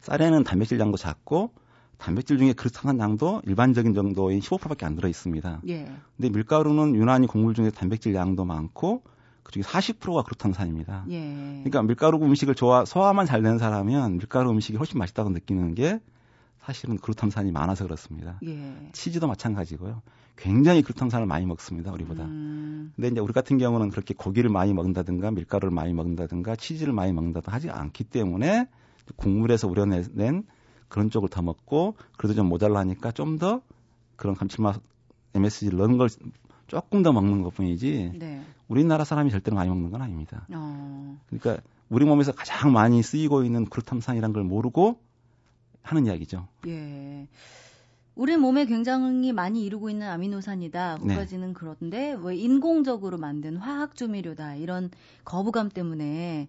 쌀에는 0.00 0.44
단백질 0.44 0.78
양도 0.80 0.96
작고 0.96 1.52
단백질 1.98 2.36
중에 2.38 2.52
그루탐산 2.52 2.98
양도 2.98 3.40
일반적인 3.46 3.94
정도인 3.94 4.40
15%밖에 4.40 4.84
안 4.86 4.96
들어 4.96 5.08
있습니다. 5.08 5.60
예. 5.68 5.90
근데 6.16 6.30
밀가루는 6.30 6.94
유난히 6.96 7.26
곡물 7.26 7.54
중에 7.54 7.70
단백질 7.70 8.14
양도 8.14 8.44
많고 8.44 9.02
그중에 9.42 9.62
40%가 9.62 10.22
그루탐산입니다. 10.22 11.04
예. 11.10 11.20
그러니까 11.64 11.82
밀가루 11.82 12.18
음식을 12.18 12.54
좋아 12.54 12.84
소화만 12.84 13.26
잘 13.26 13.42
되는 13.42 13.58
사람은 13.58 14.18
밀가루 14.18 14.50
음식이 14.50 14.76
훨씬 14.76 14.98
맛있다고 14.98 15.30
느끼는 15.30 15.74
게 15.74 16.00
사실은 16.60 16.96
그루탐산이 16.96 17.50
많아서 17.52 17.84
그렇습니다. 17.84 18.38
예. 18.46 18.90
치즈도 18.92 19.26
마찬가지고요. 19.26 20.02
굉장히 20.36 20.82
그루탐산을 20.82 21.26
많이 21.26 21.44
먹습니다, 21.44 21.92
우리보다. 21.92 22.24
음. 22.24 22.92
근데 22.96 23.08
이제 23.08 23.20
우리 23.20 23.32
같은 23.32 23.58
경우는 23.58 23.90
그렇게 23.90 24.14
고기를 24.14 24.48
많이 24.48 24.72
먹는다든가 24.72 25.30
밀가루를 25.32 25.74
많이 25.74 25.92
먹는다든가 25.92 26.56
치즈를 26.56 26.92
많이 26.92 27.12
먹는다든가 27.12 27.54
하지 27.54 27.68
않기 27.68 28.04
때문에 28.04 28.68
국물에서 29.16 29.68
우려낸 29.68 30.44
그런 30.88 31.10
쪽을 31.10 31.28
더 31.28 31.42
먹고 31.42 31.96
그래도 32.16 32.34
좀 32.34 32.48
모자라니까 32.48 33.12
좀 33.12 33.38
더 33.38 33.60
그런 34.16 34.36
감칠맛 34.36 34.80
MSG를 35.34 35.78
넣은 35.78 35.96
걸 35.98 36.08
조금 36.68 37.02
더 37.02 37.12
먹는 37.12 37.42
것 37.42 37.52
뿐이지 37.54 38.12
네. 38.14 38.42
우리나라 38.72 39.04
사람이 39.04 39.30
절대로 39.30 39.54
많이 39.54 39.68
먹는 39.68 39.90
건 39.90 40.00
아닙니다. 40.00 40.46
어. 40.50 41.20
그러니까 41.28 41.62
우리 41.90 42.06
몸에서 42.06 42.32
가장 42.32 42.72
많이 42.72 43.02
쓰이고 43.02 43.44
있는 43.44 43.66
그루탐산이라는 43.66 44.32
걸 44.32 44.44
모르고 44.44 44.98
하는 45.82 46.06
이야기죠. 46.06 46.48
예. 46.66 47.28
우리 48.14 48.36
몸에 48.38 48.64
굉장히 48.64 49.32
많이 49.32 49.62
이루고 49.66 49.90
있는 49.90 50.08
아미노산이다. 50.08 51.00
네. 51.02 51.06
그까지는 51.06 51.52
그런데 51.52 52.16
왜 52.22 52.34
인공적으로 52.34 53.18
만든 53.18 53.58
화학 53.58 53.94
조미료다. 53.94 54.54
이런 54.54 54.90
거부감 55.26 55.68
때문에 55.68 56.48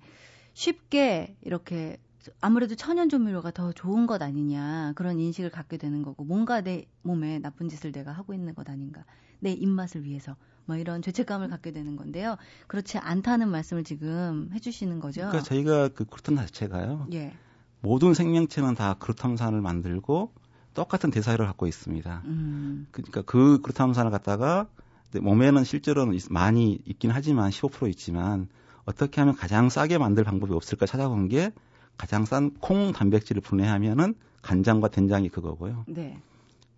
쉽게 0.54 1.36
이렇게 1.42 1.98
아무래도 2.40 2.76
천연 2.76 3.10
조미료가 3.10 3.52
더 3.52 3.74
좋은 3.74 4.08
것 4.08 4.22
아니냐 4.22 4.94
그런 4.96 5.20
인식을 5.20 5.50
갖게 5.50 5.76
되는 5.76 6.04
거고 6.04 6.24
뭔가 6.24 6.62
내 6.62 6.86
몸에 7.02 7.40
나쁜 7.40 7.68
짓을 7.68 7.92
내가 7.92 8.14
하고 8.14 8.34
있는 8.34 8.56
것 8.56 8.70
아닌가 8.70 9.04
내 9.44 9.52
입맛을 9.52 10.04
위해서 10.06 10.36
뭐 10.66 10.78
이런 10.78 11.02
죄책감을 11.02 11.50
갖게 11.50 11.72
되는 11.72 11.98
건데요 11.98 12.38
그렇지 12.68 12.98
않다는 12.98 13.50
말씀을 13.50 13.84
지금 13.84 14.50
해주시는 14.54 15.02
거죠 15.02 15.22
그러니까 15.22 15.44
저희가 15.44 15.90
그 15.90 16.06
그루탄 16.06 16.36
자체가요. 16.38 17.08
예 17.14 17.34
모든 17.82 18.14
생명체는 18.14 18.76
다 18.76 18.94
그루탐산을 18.98 19.60
만들고 19.60 20.32
똑같은 20.74 21.12
대사율을 21.12 21.46
갖고 21.46 21.68
있습니다. 21.68 22.22
음, 22.26 22.88
그러니까 22.92 23.22
그 23.24 23.60
그루탐산을 23.62 24.10
갖다가 24.10 24.68
내 25.12 25.20
몸에는 25.20 25.64
실제로는 25.66 26.14
있- 26.16 26.32
많이 26.32 26.80
있긴 26.86 27.12
하지만 27.12 27.50
15% 27.52 27.90
있지만 27.90 28.48
어떻게 28.86 29.20
하면 29.20 29.36
가장 29.36 29.68
싸게 29.70 29.98
만들 29.98 30.24
방법이 30.24 30.54
없을까 30.54 30.86
찾아본 30.86 31.28
게 31.28 31.52
가장 31.98 32.24
싼 32.26 32.52
콩 32.62 32.94
단백질을 32.94 33.42
분해하면은 33.42 34.16
간장과 34.42 34.88
된장이 34.88 35.28
그거고요. 35.30 35.84
네 35.88 36.18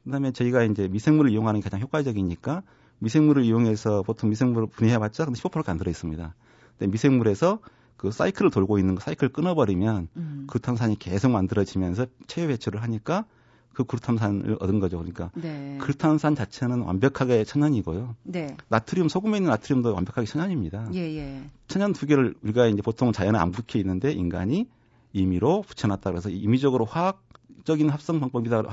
그다음에 0.05 0.31
저희가 0.31 0.63
이제 0.63 0.87
미생물을 0.87 1.31
이용하는 1.31 1.59
게 1.59 1.63
가장 1.65 1.81
효과적이니까 1.81 2.63
미생물을 2.99 3.43
이용해서 3.43 4.03
보통 4.03 4.29
미생물을 4.29 4.67
분해해봤자 4.69 5.25
근데 5.25 5.39
15%가 5.39 5.71
안 5.71 5.77
들어 5.77 5.91
있습니다. 5.91 6.33
근데 6.77 6.91
미생물에서 6.91 7.59
그 7.97 8.11
사이클을 8.11 8.51
돌고 8.51 8.77
있는 8.77 8.95
거 8.95 9.01
사이클을 9.01 9.33
끊어버리면 9.33 10.07
음, 10.17 10.43
그루탐산이 10.47 10.99
계속 10.99 11.31
만들어지면서 11.31 12.07
체외 12.27 12.47
배출을 12.47 12.81
하니까 12.83 13.25
그 13.73 13.83
그루탐산을 13.83 14.57
얻은 14.59 14.79
거죠. 14.79 14.97
그러니까 14.97 15.31
네 15.35 15.77
그루탐산 15.81 16.35
자체는 16.35 16.81
완벽하게 16.81 17.43
천연이고요. 17.43 18.15
네 18.23 18.55
나트륨 18.69 19.09
소금에 19.09 19.37
있는 19.37 19.49
나트륨도 19.49 19.93
완벽하게 19.93 20.25
천연입니다. 20.25 20.89
예, 20.93 20.99
예. 21.17 21.49
천연 21.67 21.93
두 21.93 22.05
개를 22.05 22.35
우리가 22.41 22.67
이제 22.67 22.81
보통 22.81 23.11
자연에 23.11 23.37
안 23.37 23.51
붙여 23.51 23.77
있는데 23.79 24.11
인간이 24.11 24.67
임의로 25.13 25.63
붙여놨다 25.63 26.11
그래서 26.11 26.29
임의적으로 26.29 26.85
화학적인 26.85 27.89
합성 27.89 28.19
방법이다 28.19 28.63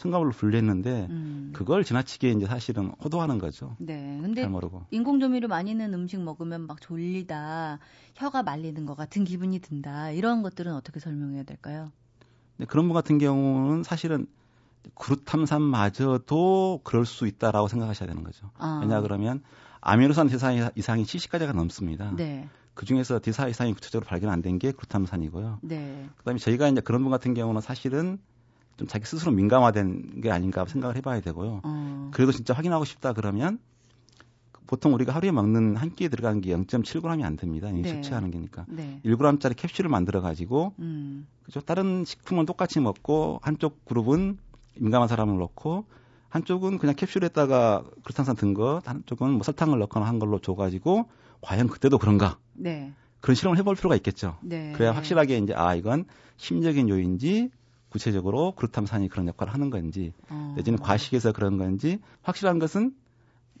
첨가물로 0.00 0.30
분리했는데 0.32 1.06
음. 1.10 1.50
그걸 1.54 1.84
지나치게 1.84 2.30
이제 2.30 2.46
사실은 2.46 2.92
호도하는 3.04 3.38
거죠. 3.38 3.76
네. 3.78 4.18
근데 4.20 4.40
잘 4.40 4.50
모르고. 4.50 4.86
인공 4.90 5.20
조미료 5.20 5.46
많이 5.46 5.74
넣은 5.74 5.92
음식 5.92 6.18
먹으면 6.20 6.66
막 6.66 6.80
졸리다, 6.80 7.78
혀가 8.14 8.42
말리는 8.42 8.86
것 8.86 8.96
같은 8.96 9.24
기분이 9.24 9.58
든다. 9.60 10.10
이런 10.12 10.42
것들은 10.42 10.72
어떻게 10.74 11.00
설명해야 11.00 11.42
될까요? 11.42 11.92
근데 12.56 12.66
그런 12.66 12.86
분 12.86 12.94
같은 12.94 13.18
경우는 13.18 13.82
사실은 13.82 14.26
그루탐산마저도 14.94 16.80
그럴 16.84 17.04
수 17.06 17.26
있다라고 17.26 17.68
생각하셔야 17.68 18.08
되는 18.08 18.24
거죠. 18.24 18.50
아. 18.56 18.80
왜냐 18.82 19.00
그러면 19.02 19.42
아미노산 19.80 20.28
대사 20.28 20.52
이상이 20.74 21.04
70가지가 21.04 21.52
넘습니다. 21.54 22.12
네. 22.16 22.48
그 22.74 22.86
중에서 22.86 23.18
대사 23.18 23.46
이상이 23.48 23.74
구체적으로 23.74 24.06
발견 24.08 24.30
안 24.30 24.40
된 24.40 24.58
게 24.58 24.72
그루탐산이고요. 24.72 25.58
네. 25.62 26.08
그다음에 26.18 26.38
저희가 26.38 26.68
이제 26.68 26.80
그런 26.80 27.02
분 27.02 27.10
같은 27.10 27.34
경우는 27.34 27.60
사실은 27.60 28.18
좀 28.80 28.88
자기 28.88 29.04
스스로 29.04 29.30
민감화된 29.32 30.22
게 30.22 30.30
아닌가 30.30 30.64
생각을 30.64 30.96
해봐야 30.96 31.20
되고요. 31.20 31.60
어. 31.62 32.10
그래도 32.14 32.32
진짜 32.32 32.54
확인하고 32.54 32.86
싶다 32.86 33.12
그러면 33.12 33.58
보통 34.66 34.94
우리가 34.94 35.14
하루에 35.14 35.32
먹는 35.32 35.76
한 35.76 35.94
끼에 35.94 36.08
들어가는 36.08 36.40
게 36.40 36.56
0.7g이 36.56 37.22
안 37.22 37.36
됩니다. 37.36 37.68
이 37.68 37.82
네. 37.82 37.92
섭취하는 37.92 38.30
게니까. 38.30 38.64
네. 38.68 38.98
1g짜리 39.04 39.54
캡슐을 39.54 39.90
만들어 39.90 40.22
가지고 40.22 40.72
음. 40.78 41.26
그죠? 41.42 41.60
다른 41.60 42.06
식품은 42.06 42.46
똑같이 42.46 42.80
먹고 42.80 43.40
한쪽 43.42 43.84
그룹은 43.84 44.38
민감한 44.78 45.08
사람을 45.08 45.38
넣고 45.38 45.84
한쪽은 46.30 46.78
그냥 46.78 46.94
캡슐에다가 46.94 47.84
그루탄산 48.02 48.36
든 48.36 48.54
거, 48.54 48.80
한쪽은 48.86 49.30
뭐 49.30 49.42
설탕을 49.42 49.78
넣거나 49.80 50.06
한 50.06 50.18
걸로 50.18 50.38
줘 50.38 50.54
가지고 50.54 51.04
과연 51.42 51.68
그때도 51.68 51.98
그런가? 51.98 52.38
네. 52.54 52.94
그런 53.20 53.34
실험을 53.34 53.58
해볼 53.58 53.74
필요가 53.76 53.94
있겠죠. 53.96 54.38
네. 54.40 54.72
그래야 54.72 54.92
확실하게 54.92 55.36
이제 55.36 55.52
아 55.54 55.74
이건 55.74 56.06
심적인 56.38 56.88
요인지 56.88 57.50
구체적으로 57.90 58.52
그루탐산이 58.52 59.08
그런 59.08 59.26
역할을 59.28 59.52
하는 59.52 59.70
건지 59.70 60.12
어. 60.30 60.54
내지는 60.56 60.78
과식에서 60.78 61.32
그런 61.32 61.58
건지 61.58 61.98
확실한 62.22 62.58
것은 62.58 62.94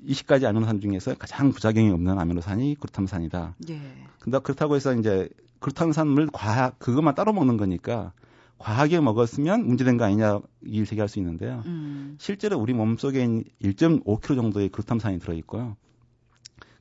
20가지 0.06 0.44
아미노산 0.44 0.80
중에서 0.80 1.14
가장 1.14 1.50
부작용이 1.50 1.90
없는 1.90 2.18
아미노산이 2.18 2.76
그루탐산이다. 2.80 3.56
예. 3.68 3.80
근데 4.18 4.38
그렇다고 4.38 4.76
해서 4.76 4.94
이제 4.94 5.28
그루탄산을 5.58 6.28
과학 6.32 6.78
그것만 6.78 7.14
따로 7.14 7.32
먹는 7.32 7.58
거니까 7.58 8.12
과하게 8.58 9.00
먹었으면 9.00 9.66
문제된 9.66 9.96
거 9.96 10.04
아니냐 10.04 10.40
이 10.64 10.84
제기할 10.84 11.08
수 11.08 11.18
있는데요. 11.18 11.62
음. 11.66 12.16
실제로 12.18 12.58
우리 12.58 12.72
몸 12.72 12.96
속에 12.96 13.26
1.5kg 13.62 14.36
정도의 14.36 14.68
그루탐산이 14.68 15.18
들어 15.18 15.34
있고요. 15.34 15.76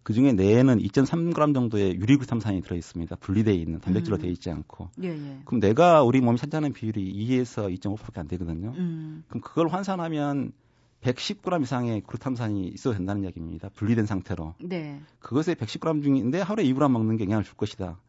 그 0.04 0.14
중에 0.14 0.34
뇌에는 0.34 0.80
2.3g 0.80 1.54
정도의 1.54 1.96
유리그루탐산이 1.96 2.62
들어 2.62 2.76
있습니다. 2.76 3.16
분리되어 3.18 3.54
있는 3.54 3.80
단백질로 3.80 4.18
음. 4.18 4.22
되어 4.22 4.32
있지 4.32 4.50
않고. 4.50 4.90
예, 5.04 5.10
예. 5.10 5.40
그럼 5.46 5.60
내가 5.60 6.04
우리 6.04 6.22
몸이 6.22 6.38
차지하는 6.38 6.74
비율이 6.74 7.14
2에서 7.14 7.74
2.5%밖에 7.80 8.20
안 8.20 8.28
되거든요. 8.28 8.74
음. 8.78 9.24
그럼 9.28 9.42
그걸 9.42 9.68
환산하면 9.68 10.54
110g 11.02 11.62
이상의 11.64 12.02
그루탐산이 12.02 12.68
있어도 12.70 12.96
된다는 12.96 13.24
이야기입니다. 13.24 13.70
분리된 13.70 14.06
상태로. 14.06 14.56
네. 14.62 15.02
그것의 15.20 15.56
110g 15.56 16.04
중인데 16.04 16.42
하루에 16.42 16.66
2g 16.66 16.92
먹는 16.92 17.18
게 17.18 17.26
영향을 17.26 17.44
줄 17.44 17.56
것이다. 17.56 18.00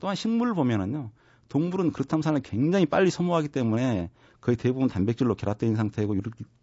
또한 0.00 0.14
식물을 0.14 0.54
보면은요. 0.54 1.10
동물은 1.48 1.92
그루탐산을 1.92 2.40
굉장히 2.42 2.86
빨리 2.86 3.10
소모하기 3.10 3.48
때문에 3.48 4.10
거의 4.40 4.56
대부분 4.56 4.88
단백질로 4.88 5.34
있는 5.66 5.76
상태이고 5.76 6.14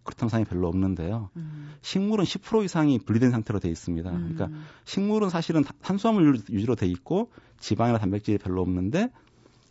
그루탐산이 0.04 0.46
별로 0.46 0.68
없는데요. 0.68 1.30
음. 1.36 1.74
식물은 1.82 2.24
10% 2.24 2.64
이상이 2.64 3.00
분리된 3.00 3.32
상태로 3.32 3.60
되어 3.60 3.72
있습니다. 3.72 4.10
그러니까 4.10 4.46
음. 4.46 4.64
식물은 4.86 5.30
사실은 5.30 5.64
타- 5.64 5.74
탄수화물 5.82 6.40
위주로 6.50 6.76
돼 6.76 6.86
있고 6.88 7.32
지방이나 7.60 7.98
단백질이 7.98 8.38
별로 8.38 8.62
없는데 8.62 9.10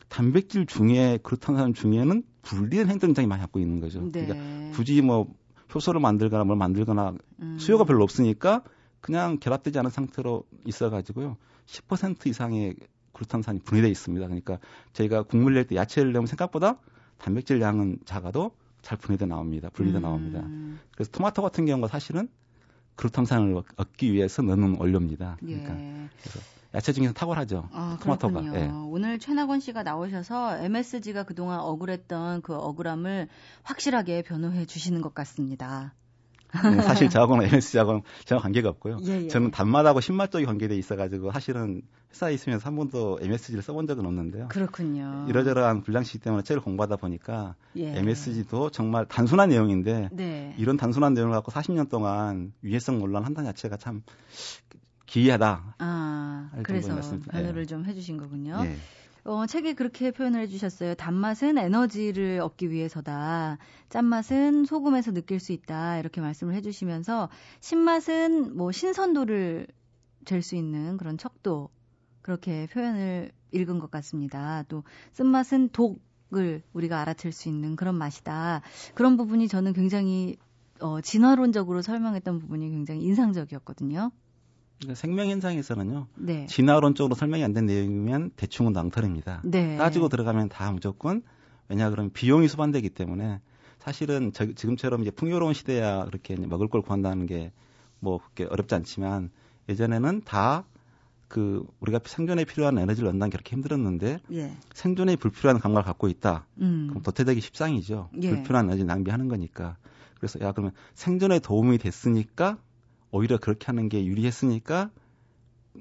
단백질 0.09 0.66
중에 0.66 1.18
그루탄산 1.22 1.74
중에는 1.74 2.22
분리된 2.42 2.88
행동장이 2.90 3.27
많이 3.27 3.40
갖고 3.40 3.59
있는 3.59 3.81
거죠. 3.81 4.00
네. 4.12 4.27
그러니까 4.27 4.77
굳이 4.77 5.00
뭐 5.00 5.33
효소를 5.74 6.00
만들거나 6.00 6.44
뭘 6.44 6.57
만들거나 6.59 7.14
음. 7.40 7.59
수요가 7.59 7.85
별로 7.85 8.03
없으니까 8.05 8.62
그냥 9.00 9.38
결합되지 9.38 9.79
않은 9.79 9.90
상태로 9.90 10.44
있어가지고요. 10.66 11.37
10% 11.66 12.27
이상의 12.27 12.74
그루탄산이 13.14 13.61
분리되어 13.61 13.90
있습니다. 13.90 14.27
그러니까 14.27 14.59
저희가 14.92 15.22
국물 15.22 15.55
낼 15.55 15.66
때 15.66 15.77
야채를 15.77 16.12
넣으면 16.12 16.27
생각보다 16.27 16.77
단백질 17.18 17.61
양은 17.62 18.00
작아도 18.05 18.50
잘 18.83 18.98
분리돼 18.98 19.24
나옵니다. 19.27 19.70
분리돼 19.72 20.00
나옵니다. 20.00 20.40
음. 20.40 20.79
그래서 20.92 21.11
토마토 21.11 21.40
같은 21.40 21.64
경우가 21.64 21.88
사실은 21.88 22.29
그루탄산을 22.96 23.55
얻- 23.57 23.64
얻기 23.77 24.12
위해서 24.12 24.42
넣는 24.42 24.77
원료입니다. 24.79 25.38
예. 25.48 25.57
그러니까 25.62 25.74
야채 26.74 26.92
중에서 26.92 27.12
탁월하죠. 27.14 27.68
아, 27.72 27.98
토마토가. 28.03 28.40
그렇군요. 28.40 28.59
예. 28.59 28.68
오늘 28.88 29.18
최낙원 29.18 29.61
씨가 29.61 29.83
나오셔서 29.85 30.59
MSG가 30.59 31.22
그동안 31.22 31.61
억울했던 31.61 32.42
그 32.42 32.55
억울함을 32.55 33.29
확실하게 33.62 34.22
변호해 34.22 34.66
주시는 34.66 35.00
것 35.00 35.14
같습니다. 35.14 35.94
네, 36.62 36.82
사실 36.82 37.08
저하고는 37.10 37.46
MSG하고는 37.46 38.02
전혀 38.24 38.40
관계가 38.40 38.68
없고요. 38.70 38.98
예, 39.04 39.24
예. 39.24 39.28
저는 39.28 39.50
단맛하고 39.50 40.00
신맛 40.00 40.30
쪽이 40.30 40.44
관계돼 40.44 40.76
있어가지고 40.76 41.32
사실은 41.32 41.82
회사에 42.10 42.32
있으면서 42.34 42.66
한 42.66 42.76
번도 42.76 43.18
MSG를 43.20 43.62
써본 43.62 43.86
적은 43.86 44.06
없는데요. 44.06 44.48
그렇군요. 44.48 45.26
이러저러한 45.28 45.82
불량식 45.82 46.22
때문에 46.22 46.42
책을 46.42 46.62
공부하다 46.62 46.96
보니까 46.96 47.56
예. 47.76 47.98
MSG도 47.98 48.70
정말 48.70 49.06
단순한 49.06 49.48
내용인데 49.48 50.10
네. 50.12 50.54
이런 50.58 50.76
단순한 50.76 51.14
내용을 51.14 51.34
갖고 51.34 51.50
40년 51.50 51.88
동안 51.88 52.52
위해성 52.62 52.98
논란 52.98 53.24
한다는 53.24 53.50
자체가 53.50 53.76
참 53.76 54.02
기이하다. 55.06 55.76
아, 55.78 56.48
할 56.52 56.62
그래서 56.62 56.96
변호를 57.30 57.62
예. 57.62 57.66
좀 57.66 57.84
해주신 57.84 58.16
거군요. 58.16 58.60
예. 58.64 58.76
어, 59.24 59.46
책에 59.46 59.72
그렇게 59.72 60.10
표현을 60.10 60.40
해주셨어요. 60.42 60.94
단맛은 60.96 61.56
에너지를 61.56 62.40
얻기 62.40 62.70
위해서다. 62.70 63.56
짠맛은 63.88 64.66
소금에서 64.66 65.12
느낄 65.12 65.40
수 65.40 65.52
있다. 65.52 65.98
이렇게 65.98 66.20
말씀을 66.20 66.54
해주시면서 66.54 67.30
신맛은 67.60 68.54
뭐 68.56 68.70
신선도를 68.70 69.66
잴 70.26 70.42
수 70.42 70.56
있는 70.56 70.96
그런 70.98 71.16
척도 71.18 71.70
그렇게 72.22 72.66
표현을 72.66 73.32
읽은 73.52 73.78
것 73.78 73.90
같습니다. 73.90 74.64
또 74.68 74.84
쓴맛은 75.12 75.70
독을 75.70 76.62
우리가 76.74 77.00
알아챌 77.00 77.30
수 77.30 77.48
있는 77.48 77.76
그런 77.76 77.96
맛이다. 77.96 78.62
그런 78.94 79.16
부분이 79.16 79.48
저는 79.48 79.72
굉장히 79.72 80.37
어, 80.80 81.00
진화론적으로 81.00 81.82
설명했던 81.82 82.40
부분이 82.40 82.70
굉장히 82.70 83.02
인상적이었거든요. 83.02 84.10
그러니까 84.85 84.94
생명 85.01 85.29
현상에서는요. 85.29 86.07
네. 86.16 86.47
진화론적으로 86.47 87.14
설명이 87.14 87.42
안 87.44 87.53
된 87.53 87.66
내용이면 87.66 88.31
대충은 88.37 88.73
낭털입니다. 88.73 89.42
네. 89.44 89.77
따지고 89.77 90.09
들어가면 90.09 90.49
다 90.49 90.70
무조건 90.73 91.23
왜냐 91.68 91.90
그러면 91.90 92.11
비용이 92.12 92.49
수반되기 92.49 92.90
때문에 92.90 93.40
사실은 93.79 94.33
저- 94.33 94.53
지금처럼 94.53 95.03
이제 95.03 95.11
풍요로운 95.11 95.55
시대야 95.55 96.05
그렇게 96.07 96.37
먹을 96.37 96.68
걸 96.68 96.83
구한다는 96.83 97.27
게 97.27 97.53
뭐 98.01 98.18
그렇게 98.18 98.44
어렵지 98.44 98.75
않지만 98.75 99.31
예전에는 99.68 100.23
다 100.25 100.64
그 101.27 101.66
우리가 101.81 101.99
생존에 102.05 102.44
필요한 102.44 102.79
에너지를 102.79 103.09
얻는 103.09 103.29
게 103.31 103.38
그렇게 103.38 103.57
힘들었는데 103.57 104.18
예. 104.33 104.53
생존에 104.75 105.16
불필요한 105.16 105.59
감각을 105.59 105.83
갖고 105.85 106.07
있다. 106.09 106.47
음. 106.61 106.87
그럼 106.90 107.03
도태되기 107.03 107.40
십상이죠. 107.40 108.11
예. 108.23 108.29
불필요한 108.31 108.66
에너지 108.66 108.85
낭비하는 108.85 109.27
거니까. 109.29 109.77
그래서 110.18 110.38
야 110.40 110.53
그러면 110.53 110.73
생존에 110.94 111.38
도움이 111.40 111.79
됐으니까 111.79 112.59
오히려 113.14 113.38
그렇게 113.38 113.66
하는 113.66 113.88
게 113.88 114.05
유리했으니까 114.05 114.90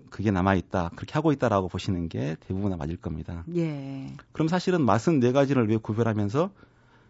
그게 0.10 0.30
남아 0.32 0.56
있다. 0.56 0.92
그렇게 0.96 1.14
하고 1.14 1.32
있다라고 1.32 1.68
보시는 1.68 2.08
게 2.10 2.36
대부분 2.42 2.78
맞을 2.78 2.98
겁니다. 2.98 3.44
예. 3.56 4.16
그럼 4.32 4.48
사실은 4.48 4.84
맛은 4.86 5.20
네 5.20 5.32
가지를 5.32 5.68
왜 5.68 5.78
구별하면서 5.78 6.52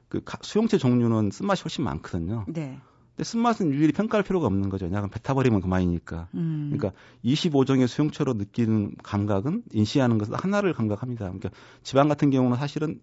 그 0.08 0.22
가- 0.24 0.38
수용체 0.42 0.78
종류는 0.78 1.32
쓴맛이 1.32 1.64
훨씬 1.64 1.84
많거든요. 1.84 2.46
네. 2.48 2.80
근데 3.16 3.24
쓴맛은 3.26 3.72
일일이 3.72 3.92
평가할 3.92 4.24
필요가 4.24 4.48
없는 4.48 4.70
거죠. 4.70 4.90
약간 4.92 5.10
뱉어버리면 5.10 5.62
그만이니까. 5.62 6.30
음. 6.36 6.72
그러니까 6.74 6.98
25종의 7.24 7.88
수용체로 7.88 8.34
느끼는 8.34 8.96
감각은 9.04 9.64
인식하는 9.72 10.18
것은 10.18 10.36
하나를 10.36 10.74
감각합니다. 10.74 11.26
그러니까 11.26 11.50
지방 11.84 12.08
같은 12.08 12.30
경우는 12.32 12.58
사실은 12.58 13.00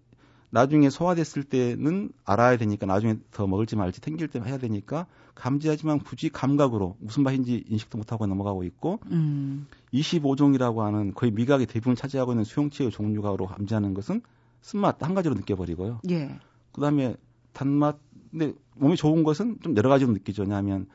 나중에 0.51 0.89
소화됐을 0.89 1.43
때는 1.43 2.11
알아야 2.25 2.57
되니까 2.57 2.85
나중에 2.85 3.15
더 3.31 3.47
먹을지 3.47 3.75
말지 3.75 4.01
탱길 4.01 4.27
때 4.27 4.39
해야 4.39 4.57
되니까 4.57 5.07
감지하지만 5.33 5.99
굳이 5.99 6.29
감각으로 6.29 6.97
무슨 6.99 7.23
맛인지 7.23 7.63
인식도 7.67 7.97
못하고 7.97 8.27
넘어가고 8.27 8.63
있고 8.65 8.99
음. 9.11 9.67
25종이라고 9.93 10.79
하는 10.79 11.13
거의 11.13 11.31
미각의 11.31 11.67
대부분 11.67 11.95
차지하고 11.95 12.33
있는 12.33 12.43
수용체의 12.43 12.91
종류가로 12.91 13.47
감지하는 13.47 13.93
것은 13.93 14.21
쓴맛 14.61 15.01
한 15.01 15.15
가지로 15.15 15.35
느껴버리고요. 15.35 16.01
예. 16.09 16.37
그다음에 16.73 17.15
단맛 17.53 17.97
근데 18.29 18.53
몸이 18.75 18.95
좋은 18.95 19.23
것은 19.23 19.57
좀 19.61 19.75
여러 19.75 19.89
가지로 19.89 20.11
느끼죠. 20.11 20.43
왜냐하면 20.43 20.87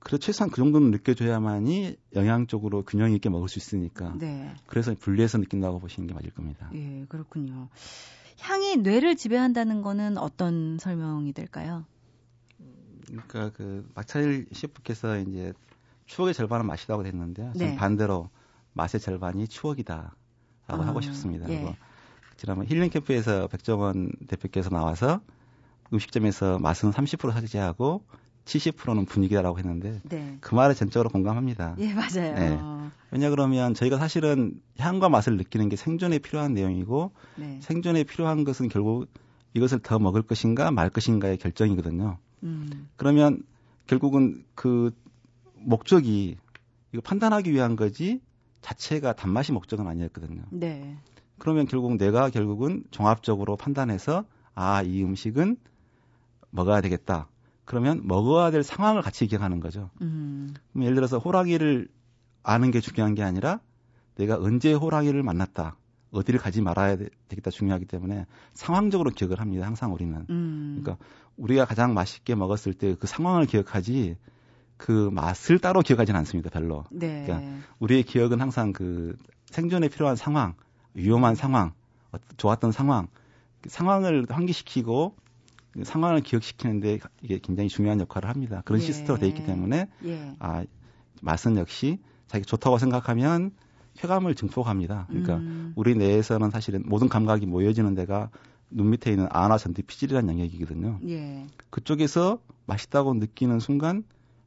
그래 0.00 0.18
최소한 0.18 0.50
그 0.50 0.56
정도는 0.56 0.90
느껴줘야만이 0.90 1.96
영양적으로 2.16 2.82
균형 2.82 3.12
있게 3.12 3.28
먹을 3.28 3.48
수 3.48 3.58
있으니까. 3.58 4.14
네. 4.18 4.52
그래서 4.66 4.94
분리해서 4.98 5.38
느낀다고 5.38 5.78
보시는 5.78 6.08
게 6.08 6.14
맞을 6.14 6.30
겁니다. 6.30 6.70
예, 6.74 7.04
그렇군요. 7.08 7.68
향이 8.40 8.76
뇌를 8.78 9.16
지배한다는 9.16 9.82
거는 9.82 10.18
어떤 10.18 10.78
설명이 10.78 11.32
될까요? 11.32 11.84
그러니까 13.06 13.50
그 13.50 13.88
박차일 13.94 14.46
셰프께서 14.52 15.18
이제 15.18 15.52
추억의 16.06 16.34
절반은 16.34 16.66
맛이라고 16.66 17.04
했는데요. 17.04 17.52
저는 17.52 17.72
네. 17.72 17.76
반대로 17.76 18.30
맛의 18.72 19.00
절반이 19.00 19.48
추억이다라고 19.48 20.12
아, 20.66 20.86
하고 20.86 21.00
싶습니다. 21.00 21.48
예. 21.48 21.56
그리고 21.56 21.76
지난번 22.36 22.66
힐링 22.66 22.90
캠프에서 22.90 23.46
백종원 23.48 24.12
대표께서 24.28 24.70
나와서 24.70 25.20
음식점에서 25.92 26.58
맛은 26.58 26.90
30% 26.90 27.32
차지하고 27.32 28.04
70%는 28.44 29.04
분위기다라고 29.04 29.58
했는데 29.58 30.00
네. 30.04 30.36
그 30.40 30.54
말에 30.54 30.74
전적으로 30.74 31.10
공감합니다. 31.10 31.76
예, 31.78 31.94
맞아요. 31.94 32.34
네. 32.34 32.58
왜냐 33.10 33.30
그러면 33.30 33.74
저희가 33.74 33.98
사실은 33.98 34.60
향과 34.78 35.08
맛을 35.08 35.36
느끼는 35.36 35.68
게 35.68 35.76
생존에 35.76 36.18
필요한 36.18 36.54
내용이고 36.54 37.12
네. 37.36 37.58
생존에 37.60 38.04
필요한 38.04 38.44
것은 38.44 38.68
결국 38.68 39.06
이것을 39.54 39.80
더 39.80 39.98
먹을 39.98 40.22
것인가 40.22 40.70
말 40.70 40.90
것인가의 40.90 41.36
결정이거든요. 41.36 42.18
음. 42.42 42.88
그러면 42.96 43.42
결국은 43.86 44.44
그 44.54 44.92
목적이 45.54 46.36
이거 46.92 47.02
판단하기 47.02 47.52
위한 47.52 47.76
거지 47.76 48.20
자체가 48.60 49.12
단맛이 49.14 49.52
목적은 49.52 49.86
아니었거든요. 49.86 50.42
네. 50.50 50.96
그러면 51.38 51.66
결국 51.66 51.96
내가 51.96 52.30
결국은 52.30 52.84
종합적으로 52.90 53.56
판단해서 53.56 54.24
아, 54.54 54.82
이 54.82 55.02
음식은 55.02 55.56
먹어야 56.50 56.80
되겠다. 56.80 57.28
그러면 57.64 58.00
먹어야 58.04 58.50
될 58.50 58.62
상황을 58.62 59.02
같이 59.02 59.26
기억하는 59.26 59.60
거죠. 59.60 59.90
음. 60.00 60.54
그럼 60.72 60.84
예를 60.84 60.94
들어서 60.96 61.18
호랑이를 61.18 61.88
아는 62.42 62.70
게 62.70 62.80
중요한 62.80 63.14
게 63.14 63.22
아니라 63.22 63.60
내가 64.16 64.36
언제 64.36 64.72
호랑이를 64.72 65.22
만났다. 65.22 65.76
어디를 66.10 66.38
가지 66.38 66.60
말아야 66.60 66.96
되겠다 67.28 67.50
중요하기 67.50 67.86
때문에 67.86 68.26
상황적으로 68.52 69.10
기억을 69.10 69.40
합니다. 69.40 69.66
항상 69.66 69.94
우리는. 69.94 70.26
음. 70.28 70.80
그러니까 70.82 71.02
우리가 71.36 71.64
가장 71.64 71.94
맛있게 71.94 72.34
먹었을 72.34 72.74
때 72.74 72.94
그 72.94 73.06
상황을 73.06 73.46
기억하지 73.46 74.16
그 74.76 75.10
맛을 75.12 75.58
따로 75.58 75.80
기억하지는 75.80 76.18
않습니다. 76.20 76.50
별로. 76.50 76.84
네. 76.90 77.24
그러니까 77.24 77.64
우리의 77.78 78.02
기억은 78.02 78.40
항상 78.40 78.72
그 78.72 79.16
생존에 79.46 79.88
필요한 79.88 80.16
상황, 80.16 80.54
위험한 80.94 81.34
상황, 81.34 81.72
어, 82.10 82.18
좋았던 82.36 82.72
상황, 82.72 83.06
그 83.62 83.68
상황을 83.70 84.26
환기시키고 84.28 85.14
그 85.14 85.21
상황을 85.82 86.20
기억시키는데 86.20 86.98
이게 87.22 87.38
굉장히 87.38 87.68
중요한 87.68 88.00
역할을 88.00 88.28
합니다. 88.28 88.62
그런 88.64 88.80
예. 88.80 88.84
시스템으로 88.84 89.18
돼 89.18 89.28
있기 89.28 89.44
때문에 89.44 89.88
예. 90.04 90.36
아 90.38 90.64
맛은 91.22 91.56
역시 91.56 91.98
자기 92.26 92.44
좋다고 92.44 92.78
생각하면 92.78 93.52
쾌감을 93.94 94.34
증폭합니다. 94.34 95.06
그러니까 95.08 95.36
음. 95.36 95.72
우리 95.76 95.94
뇌에서는 95.94 96.50
사실은 96.50 96.82
모든 96.86 97.08
감각이 97.08 97.46
모여지는 97.46 97.94
데가 97.94 98.30
눈 98.70 98.90
밑에 98.90 99.10
있는 99.10 99.26
아나 99.30 99.58
전티 99.58 99.82
피질이라는 99.82 100.28
영역이거든요. 100.28 101.00
예. 101.08 101.46
그쪽에서 101.70 102.40
맛있다고 102.66 103.14
느끼는 103.14 103.60
순간 103.60 104.04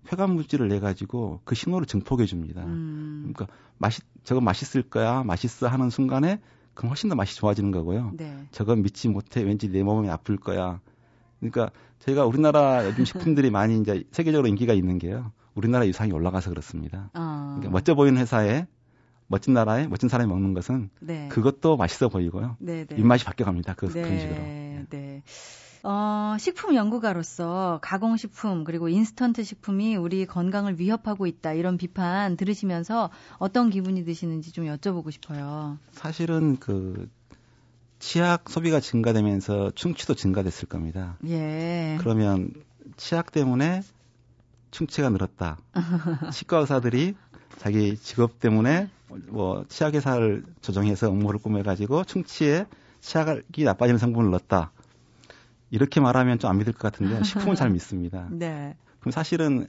쾌감 0.07 0.31
물질을 0.35 0.67
내 0.67 0.79
가지고 0.79 1.41
그 1.43 1.55
신호를 1.55 1.87
증폭해 1.87 2.25
줍니다. 2.25 2.63
음. 2.63 3.31
그러니까 3.33 3.47
맛있 3.77 4.03
저거 4.23 4.41
맛있을 4.41 4.83
거야 4.83 5.23
맛있어 5.23 5.67
하는 5.67 5.89
순간에 5.89 6.39
그럼 6.73 6.89
훨씬 6.89 7.09
더 7.09 7.15
맛이 7.15 7.35
좋아지는 7.37 7.71
거고요. 7.71 8.11
네. 8.15 8.47
저건 8.51 8.81
믿지 8.83 9.07
못해 9.09 9.41
왠지 9.41 9.69
내 9.69 9.81
몸이 9.83 10.09
아플 10.09 10.37
거야. 10.37 10.81
그러니까 11.39 11.71
저희가 11.99 12.25
우리나라 12.25 12.85
요즘 12.85 13.05
식품들이 13.05 13.49
많이 13.49 13.79
이제 13.79 14.03
세계적으로 14.11 14.47
인기가 14.47 14.73
있는 14.73 14.97
게요. 14.97 15.31
우리나라 15.53 15.87
유상이 15.87 16.11
올라가서 16.11 16.49
그렇습니다. 16.49 17.09
어. 17.13 17.55
그러니까 17.57 17.71
멋져 17.71 17.95
보이는 17.95 18.19
회사에 18.19 18.67
멋진 19.27 19.53
나라에 19.53 19.87
멋진 19.87 20.09
사람이 20.09 20.29
먹는 20.29 20.53
것은 20.53 20.89
네. 20.99 21.27
그것도 21.29 21.77
맛있어 21.77 22.09
보이고요. 22.09 22.57
네, 22.59 22.85
네. 22.85 22.95
입맛이 22.97 23.25
바뀌어갑니다. 23.25 23.73
그, 23.75 23.87
네, 23.87 24.01
그런 24.01 24.19
식으로. 24.19 24.35
네. 24.89 25.23
어, 25.87 26.35
식품 26.39 26.73
연구가로서 26.73 27.79
가공식품 27.83 28.63
그리고 28.63 28.89
인스턴트 28.89 29.43
식품이 29.43 29.95
우리 29.95 30.25
건강을 30.25 30.79
위협하고 30.79 31.27
있다 31.27 31.53
이런 31.53 31.77
비판 31.77 32.37
들으시면서 32.37 33.11
어떤 33.37 33.69
기분이 33.69 34.03
드시는지 34.03 34.51
좀 34.51 34.65
여쭤보고 34.65 35.11
싶어요. 35.11 35.77
사실은 35.91 36.57
그 36.57 37.07
치약 38.05 38.51
소비가 38.51 38.79
증가되면서 38.79 39.71
충치도 39.71 40.13
증가됐을 40.13 40.67
겁니다. 40.67 41.17
예. 41.25 41.97
그러면 41.99 42.51
치약 42.97 43.31
때문에 43.31 43.81
충치가 44.69 45.09
늘었다. 45.09 45.57
치과 46.31 46.59
의사들이 46.59 47.15
자기 47.57 47.97
직업 47.97 48.39
때문에 48.39 48.91
뭐 49.29 49.65
치약 49.69 49.95
회사를 49.95 50.45
조정해서 50.61 51.09
업무를 51.09 51.39
꾸며가지고 51.39 52.03
충치에 52.03 52.67
치약이 53.01 53.63
나빠지는 53.63 53.97
성분을 53.97 54.29
넣었다. 54.29 54.71
이렇게 55.71 55.99
말하면 55.99 56.37
좀 56.37 56.51
안 56.51 56.59
믿을 56.59 56.73
것 56.73 56.91
같은데 56.91 57.23
식품은 57.23 57.55
잘 57.55 57.71
믿습니다. 57.71 58.27
네. 58.31 58.77
그럼 58.99 59.13
사실은 59.13 59.67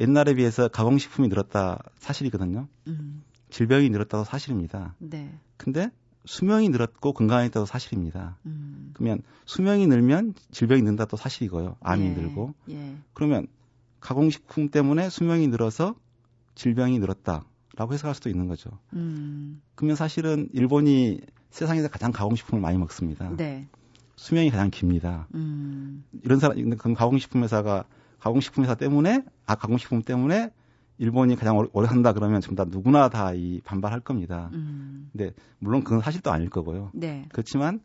옛날에 0.00 0.34
비해서 0.34 0.68
가공식품이 0.68 1.28
늘었다 1.28 1.82
사실이거든요. 1.96 2.68
음. 2.88 3.24
질병이 3.48 3.88
늘었다도 3.88 4.24
사실입니다. 4.24 4.96
네. 4.98 5.32
근데 5.56 5.90
수명이 6.26 6.70
늘었고 6.70 7.12
건강했다도 7.12 7.66
사실입니다. 7.66 8.38
음. 8.46 8.92
그러면 8.94 9.22
수명이 9.44 9.86
늘면 9.86 10.34
질병이 10.50 10.82
는다도 10.82 11.16
사실이고요. 11.16 11.76
암이 11.80 12.06
예. 12.06 12.10
늘고. 12.10 12.54
예. 12.70 12.96
그러면 13.12 13.46
가공식품 14.00 14.70
때문에 14.70 15.10
수명이 15.10 15.48
늘어서 15.48 15.94
질병이 16.54 16.98
늘었다라고 16.98 17.92
해석할 17.92 18.14
수도 18.14 18.30
있는 18.30 18.48
거죠. 18.48 18.70
음. 18.94 19.60
그러면 19.74 19.96
사실은 19.96 20.48
일본이 20.52 21.20
세상에서 21.50 21.88
가장 21.88 22.12
가공식품을 22.12 22.60
많이 22.60 22.78
먹습니다. 22.78 23.30
네. 23.36 23.68
수명이 24.16 24.50
가장 24.50 24.70
깁니다. 24.70 25.26
음. 25.34 26.04
이런 26.22 26.38
사람, 26.38 26.58
그 26.76 26.94
가공식품 26.94 27.42
회사가 27.42 27.84
가공식품 28.18 28.64
회사 28.64 28.74
때문에 28.74 29.24
아 29.46 29.54
가공식품 29.54 30.02
때문에 30.02 30.50
일본이 30.98 31.34
가장 31.36 31.56
오래, 31.72 31.88
산다 31.88 32.12
그러면 32.12 32.40
지금 32.40 32.54
다 32.56 32.64
누구나 32.64 33.08
다 33.08 33.34
이 33.34 33.60
반발할 33.64 34.00
겁니다. 34.00 34.50
음. 34.52 35.10
근데 35.12 35.32
물론 35.58 35.82
그건 35.82 36.00
사실도 36.00 36.30
아닐 36.30 36.48
거고요. 36.48 36.90
네. 36.94 37.26
그렇지만 37.32 37.80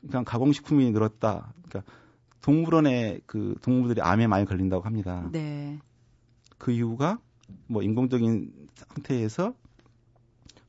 그냥 0.00 0.24
가공식품이 0.24 0.90
늘었다. 0.92 1.52
그러니까 1.68 1.92
동물원에 2.40 3.20
그 3.26 3.54
동물들이 3.62 4.00
암에 4.00 4.26
많이 4.26 4.44
걸린다고 4.46 4.84
합니다. 4.84 5.28
네. 5.32 5.78
그 6.56 6.72
이유가 6.72 7.18
뭐 7.66 7.82
인공적인 7.82 8.52
상태에서 8.74 9.54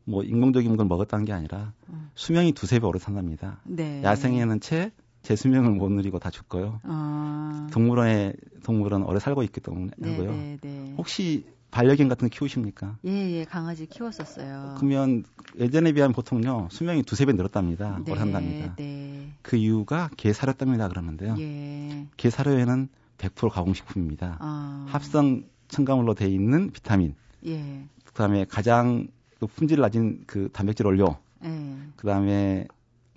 뭐 0.03 0.23
인공적인 0.23 0.75
걸 0.75 0.85
먹었다는 0.87 1.25
게 1.25 1.33
아니라 1.33 1.73
음. 1.89 2.09
수명이 2.15 2.53
두세 2.53 2.79
배 2.79 2.87
오래 2.87 2.99
산답니다. 2.99 3.61
네. 3.65 4.03
야생에는 4.03 4.59
채 4.59 4.91
제 5.21 5.35
수명을 5.35 5.71
못 5.71 5.89
누리고 5.91 6.19
다 6.19 6.29
죽고요. 6.29 6.79
아. 6.83 7.67
동물원에 7.71 8.33
동물은 8.63 9.03
오래 9.03 9.19
살고 9.19 9.43
있기 9.43 9.59
때문에 9.61 9.91
네, 9.97 10.11
하고요. 10.11 10.31
네, 10.31 10.57
네. 10.61 10.93
혹시 10.97 11.45
반려견 11.71 12.09
같은 12.09 12.27
거 12.29 12.35
키우십니까? 12.35 12.97
예, 13.05 13.31
예, 13.31 13.45
강아지 13.45 13.85
키웠었어요. 13.85 14.75
그러면 14.77 15.23
예전에 15.59 15.91
비하면 15.93 16.13
보통요 16.13 16.67
수명이 16.71 17.03
두세 17.03 17.25
배 17.25 17.33
늘었답니다. 17.33 17.99
네, 18.03 18.11
오래 18.11 18.19
산답니다. 18.19 18.75
네. 18.75 19.29
그 19.41 19.55
이유가 19.55 20.09
게 20.17 20.33
사료답니다 20.33 20.87
그러는데요. 20.87 21.35
예. 21.39 22.07
게 22.17 22.29
사료에는 22.29 22.89
100% 23.17 23.49
가공식품입니다. 23.49 24.37
아. 24.39 24.85
합성 24.89 25.43
첨가물로 25.67 26.15
돼 26.15 26.27
있는 26.27 26.71
비타민, 26.71 27.15
예. 27.45 27.85
그 28.03 28.13
다음에 28.13 28.45
가장 28.45 29.07
그 29.39 29.45
품질 29.47 29.79
낮은 29.79 30.23
그 30.25 30.49
단백질 30.51 30.87
원료, 30.87 31.17
예. 31.43 31.77
그 31.95 32.07
다음에 32.07 32.67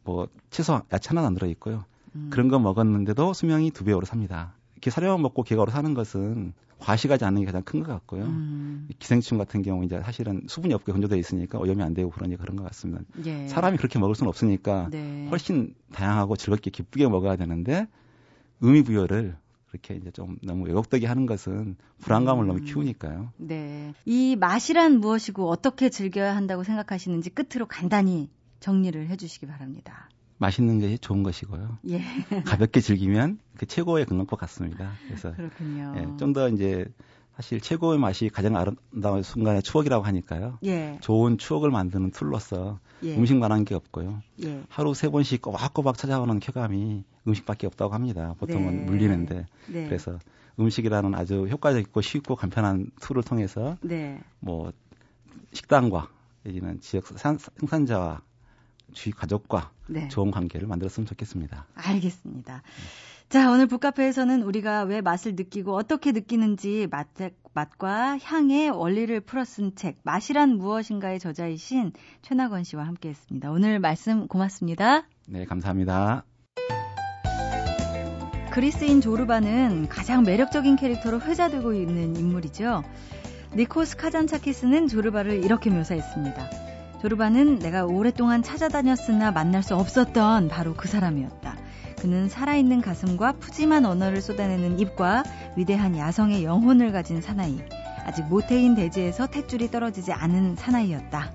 뭐 0.04 0.28
채소, 0.50 0.82
야채 0.92 1.08
하나 1.08 1.26
안 1.26 1.34
들어 1.34 1.46
있고요. 1.48 1.84
음. 2.14 2.28
그런 2.30 2.48
거 2.48 2.58
먹었는데도 2.58 3.32
수명이 3.32 3.70
두배 3.70 3.92
오래 3.92 4.04
삽니다. 4.04 4.52
이렇게 4.82 4.90
사료만 4.90 5.22
먹고 5.22 5.44
개가 5.44 5.62
오래 5.62 5.70
사는 5.70 5.94
것은 5.94 6.54
과식하지 6.80 7.24
않는 7.24 7.42
게 7.42 7.46
가장 7.46 7.62
큰 7.62 7.84
것 7.84 7.92
같고요. 7.92 8.24
음. 8.24 8.88
기생충 8.98 9.38
같은 9.38 9.62
경우 9.62 9.84
이제 9.84 10.00
사실은 10.02 10.42
수분이 10.48 10.74
없게 10.74 10.90
건조되어 10.90 11.16
있으니까 11.18 11.58
오염이 11.60 11.80
안 11.84 11.94
되고 11.94 12.10
그러니 12.10 12.36
그런 12.36 12.56
것 12.56 12.64
같습니다. 12.64 13.00
예. 13.24 13.46
사람이 13.46 13.76
그렇게 13.76 14.00
먹을 14.00 14.16
수는 14.16 14.28
없으니까 14.28 14.88
네. 14.90 15.28
훨씬 15.30 15.76
다양하고 15.92 16.34
즐겁게 16.36 16.72
기쁘게 16.72 17.06
먹어야 17.06 17.36
되는데 17.36 17.86
의미 18.60 18.82
부여를 18.82 19.36
그렇게 19.68 19.94
이제 19.94 20.10
좀 20.10 20.36
너무 20.42 20.66
왜곡되게 20.66 21.06
하는 21.06 21.26
것은 21.26 21.76
불안감을 22.00 22.44
음. 22.44 22.48
너무 22.48 22.60
키우니까요. 22.62 23.30
네. 23.36 23.94
이 24.04 24.34
맛이란 24.34 24.98
무엇이고 24.98 25.48
어떻게 25.48 25.90
즐겨야 25.90 26.34
한다고 26.34 26.64
생각하시는지 26.64 27.30
끝으로 27.30 27.66
간단히 27.68 28.30
정리를 28.58 29.08
해 29.08 29.16
주시기 29.16 29.46
바랍니다. 29.46 30.08
맛있는 30.42 30.80
것이 30.80 30.98
좋은 30.98 31.22
것이고요. 31.22 31.78
예. 31.88 32.02
가볍게 32.44 32.80
즐기면 32.80 33.38
그 33.56 33.64
최고의 33.66 34.04
건강법 34.06 34.38
같습니다. 34.40 34.92
그래서. 35.06 35.32
예, 35.96 36.16
좀 36.18 36.32
더 36.34 36.48
이제 36.48 36.86
사실 37.36 37.60
최고의 37.60 37.98
맛이 37.98 38.28
가장 38.28 38.56
아름다운 38.56 39.22
순간의 39.22 39.62
추억이라고 39.62 40.04
하니까요. 40.04 40.58
예. 40.64 40.98
좋은 41.00 41.38
추억을 41.38 41.70
만드는 41.70 42.10
툴로서 42.10 42.78
예. 43.04 43.16
음식만한 43.16 43.64
게 43.64 43.74
없고요. 43.74 44.20
예. 44.44 44.62
하루 44.68 44.92
세 44.94 45.08
번씩 45.08 45.40
꼬박꼬박 45.40 45.96
찾아오는 45.96 46.38
쾌감이 46.40 47.04
음식밖에 47.26 47.66
없다고 47.68 47.94
합니다. 47.94 48.34
보통은 48.38 48.76
네. 48.76 48.82
물리는데 48.84 49.46
네. 49.68 49.84
그래서 49.86 50.18
음식이라는 50.60 51.14
아주 51.14 51.46
효과적이고 51.48 52.00
쉽고 52.02 52.36
간편한 52.36 52.90
tool을 53.00 53.22
통해서 53.22 53.78
네. 53.80 54.20
뭐 54.40 54.72
식당과 55.52 56.08
여기는 56.46 56.80
지역 56.80 57.06
산- 57.18 57.38
생산자와 57.38 58.20
주위 58.92 59.12
가족과 59.12 59.70
네. 59.88 60.08
좋은 60.08 60.30
관계를 60.30 60.68
만들었으면 60.68 61.06
좋겠습니다. 61.06 61.66
알겠습니다. 61.74 62.62
자, 63.28 63.50
오늘 63.50 63.66
북카페에서는 63.66 64.42
우리가 64.42 64.82
왜 64.82 65.00
맛을 65.00 65.34
느끼고 65.34 65.74
어떻게 65.74 66.12
느끼는지 66.12 66.86
맛, 66.90 67.08
맛과 67.54 68.18
향의 68.18 68.70
원리를 68.70 69.20
풀어 69.22 69.44
쓴 69.44 69.74
책, 69.74 69.98
맛이란 70.02 70.58
무엇인가의 70.58 71.18
저자이신 71.18 71.92
최낙언 72.20 72.64
씨와 72.64 72.86
함께 72.86 73.08
했습니다. 73.08 73.50
오늘 73.50 73.78
말씀 73.78 74.28
고맙습니다. 74.28 75.06
네, 75.28 75.46
감사합니다. 75.46 76.24
그리스인 78.52 79.00
조르바는 79.00 79.88
가장 79.88 80.24
매력적인 80.24 80.76
캐릭터로 80.76 81.22
회자되고 81.22 81.72
있는 81.72 82.16
인물이죠. 82.16 82.84
니코스 83.56 83.96
카잔차키스는 83.96 84.88
조르바를 84.88 85.42
이렇게 85.42 85.70
묘사했습니다. 85.70 86.61
조르바는 87.02 87.58
내가 87.58 87.84
오랫동안 87.84 88.44
찾아다녔으나 88.44 89.32
만날 89.32 89.64
수 89.64 89.74
없었던 89.74 90.46
바로 90.46 90.74
그 90.74 90.86
사람이었다. 90.86 91.56
그는 92.00 92.28
살아있는 92.28 92.80
가슴과 92.80 93.32
푸짐한 93.40 93.84
언어를 93.84 94.20
쏟아내는 94.20 94.78
입과 94.78 95.24
위대한 95.56 95.98
야성의 95.98 96.44
영혼을 96.44 96.92
가진 96.92 97.20
사나이. 97.20 97.58
아직 98.04 98.24
모태인 98.26 98.76
대지에서 98.76 99.26
탯줄이 99.26 99.68
떨어지지 99.68 100.12
않은 100.12 100.54
사나이였다. 100.54 101.32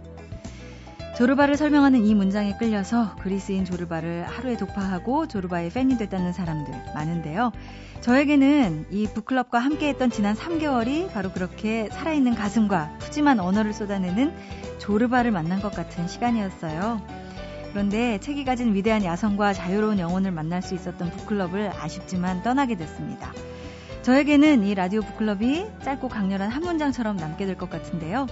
조르바를 1.18 1.58
설명하는 1.58 2.06
이 2.06 2.16
문장에 2.16 2.56
끌려서 2.58 3.16
그리스인 3.18 3.66
조르바를 3.66 4.24
하루에 4.24 4.56
독파하고 4.56 5.28
조르바의 5.28 5.72
팬이 5.72 5.98
됐다는 5.98 6.32
사람들 6.32 6.74
많은데요. 6.96 7.52
저에게는 8.00 8.86
이 8.92 9.08
북클럽과 9.08 9.60
함께했던 9.60 10.12
지난 10.12 10.36
3개월이 10.36 11.12
바로 11.12 11.32
그렇게 11.32 11.90
살아있는 11.92 12.36
가슴과 12.36 13.00
푸짐한 13.00 13.40
언어를 13.42 13.74
쏟아내는 13.74 14.34
조르바를 14.88 15.32
만난 15.32 15.62
것 15.62 15.74
같은 15.74 16.08
시간이었어요. 16.08 17.02
그런데 17.72 18.20
책이 18.22 18.46
가진 18.46 18.74
위대한 18.74 19.04
야성과 19.04 19.52
자유로운 19.52 20.00
영혼을 20.00 20.32
만날 20.32 20.62
수 20.62 20.76
있었던 20.76 21.12
북클럽을 21.12 21.74
아쉽지만 21.78 22.42
떠나게 22.42 22.78
됐습니다. 22.78 23.34
저에게는 24.04 24.64
이 24.64 24.74
라디오 24.74 25.02
북클럽이 25.02 25.66
짧고 25.84 26.08
강렬한 26.08 26.50
한 26.50 26.64
문장처럼 26.64 27.18
남게 27.18 27.46
될 27.46 27.58
것 27.58 27.70
같은데요. 27.70 28.28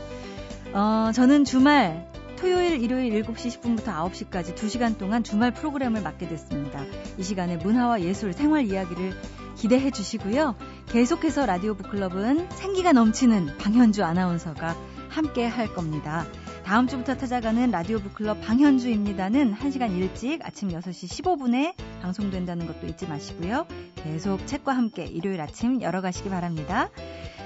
어, 0.73 1.11
저는 1.13 1.43
주말 1.43 2.07
토요일, 2.37 2.81
일요일 2.81 3.21
7시 3.23 3.59
10분부터 3.59 3.87
9시까지 3.87 4.55
2시간 4.55 4.97
동안 4.97 5.23
주말 5.23 5.51
프로그램을 5.51 6.01
맡게 6.01 6.29
됐습니다. 6.29 6.81
이 7.17 7.23
시간에 7.23 7.57
문화와 7.57 8.01
예술, 8.01 8.31
생활 8.31 8.65
이야기를 8.65 9.13
기대해 9.57 9.91
주시고요. 9.91 10.55
계속해서 10.87 11.45
라디오 11.45 11.73
북클럽은 11.75 12.49
생기가 12.51 12.93
넘치는 12.93 13.57
방현주 13.57 14.05
아나운서가 14.05 14.75
함께 15.09 15.45
할 15.47 15.73
겁니다. 15.73 16.25
다음 16.65 16.87
주부터 16.87 17.15
찾아가는 17.15 17.69
라디오 17.69 17.99
북클럽 17.99 18.41
방현주입니다는 18.41 19.53
1시간 19.53 19.95
일찍 19.95 20.43
아침 20.43 20.69
6시 20.69 21.23
15분에 21.23 21.75
방송된다는 22.01 22.65
것도 22.65 22.87
잊지 22.87 23.07
마시고요. 23.07 23.67
계속 23.97 24.47
책과 24.47 24.75
함께 24.75 25.05
일요일 25.05 25.41
아침 25.41 25.79
열어가시기 25.79 26.27
바랍니다. 26.29 26.89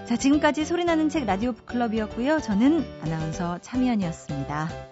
자, 0.05 0.15
지금까지 0.15 0.63
소리나는 0.63 1.09
책 1.09 1.26
라디오 1.26 1.51
북클럽이었고요. 1.51 2.39
저는 2.39 2.86
아나운서 3.03 3.59
차미연이었습니다. 3.59 4.88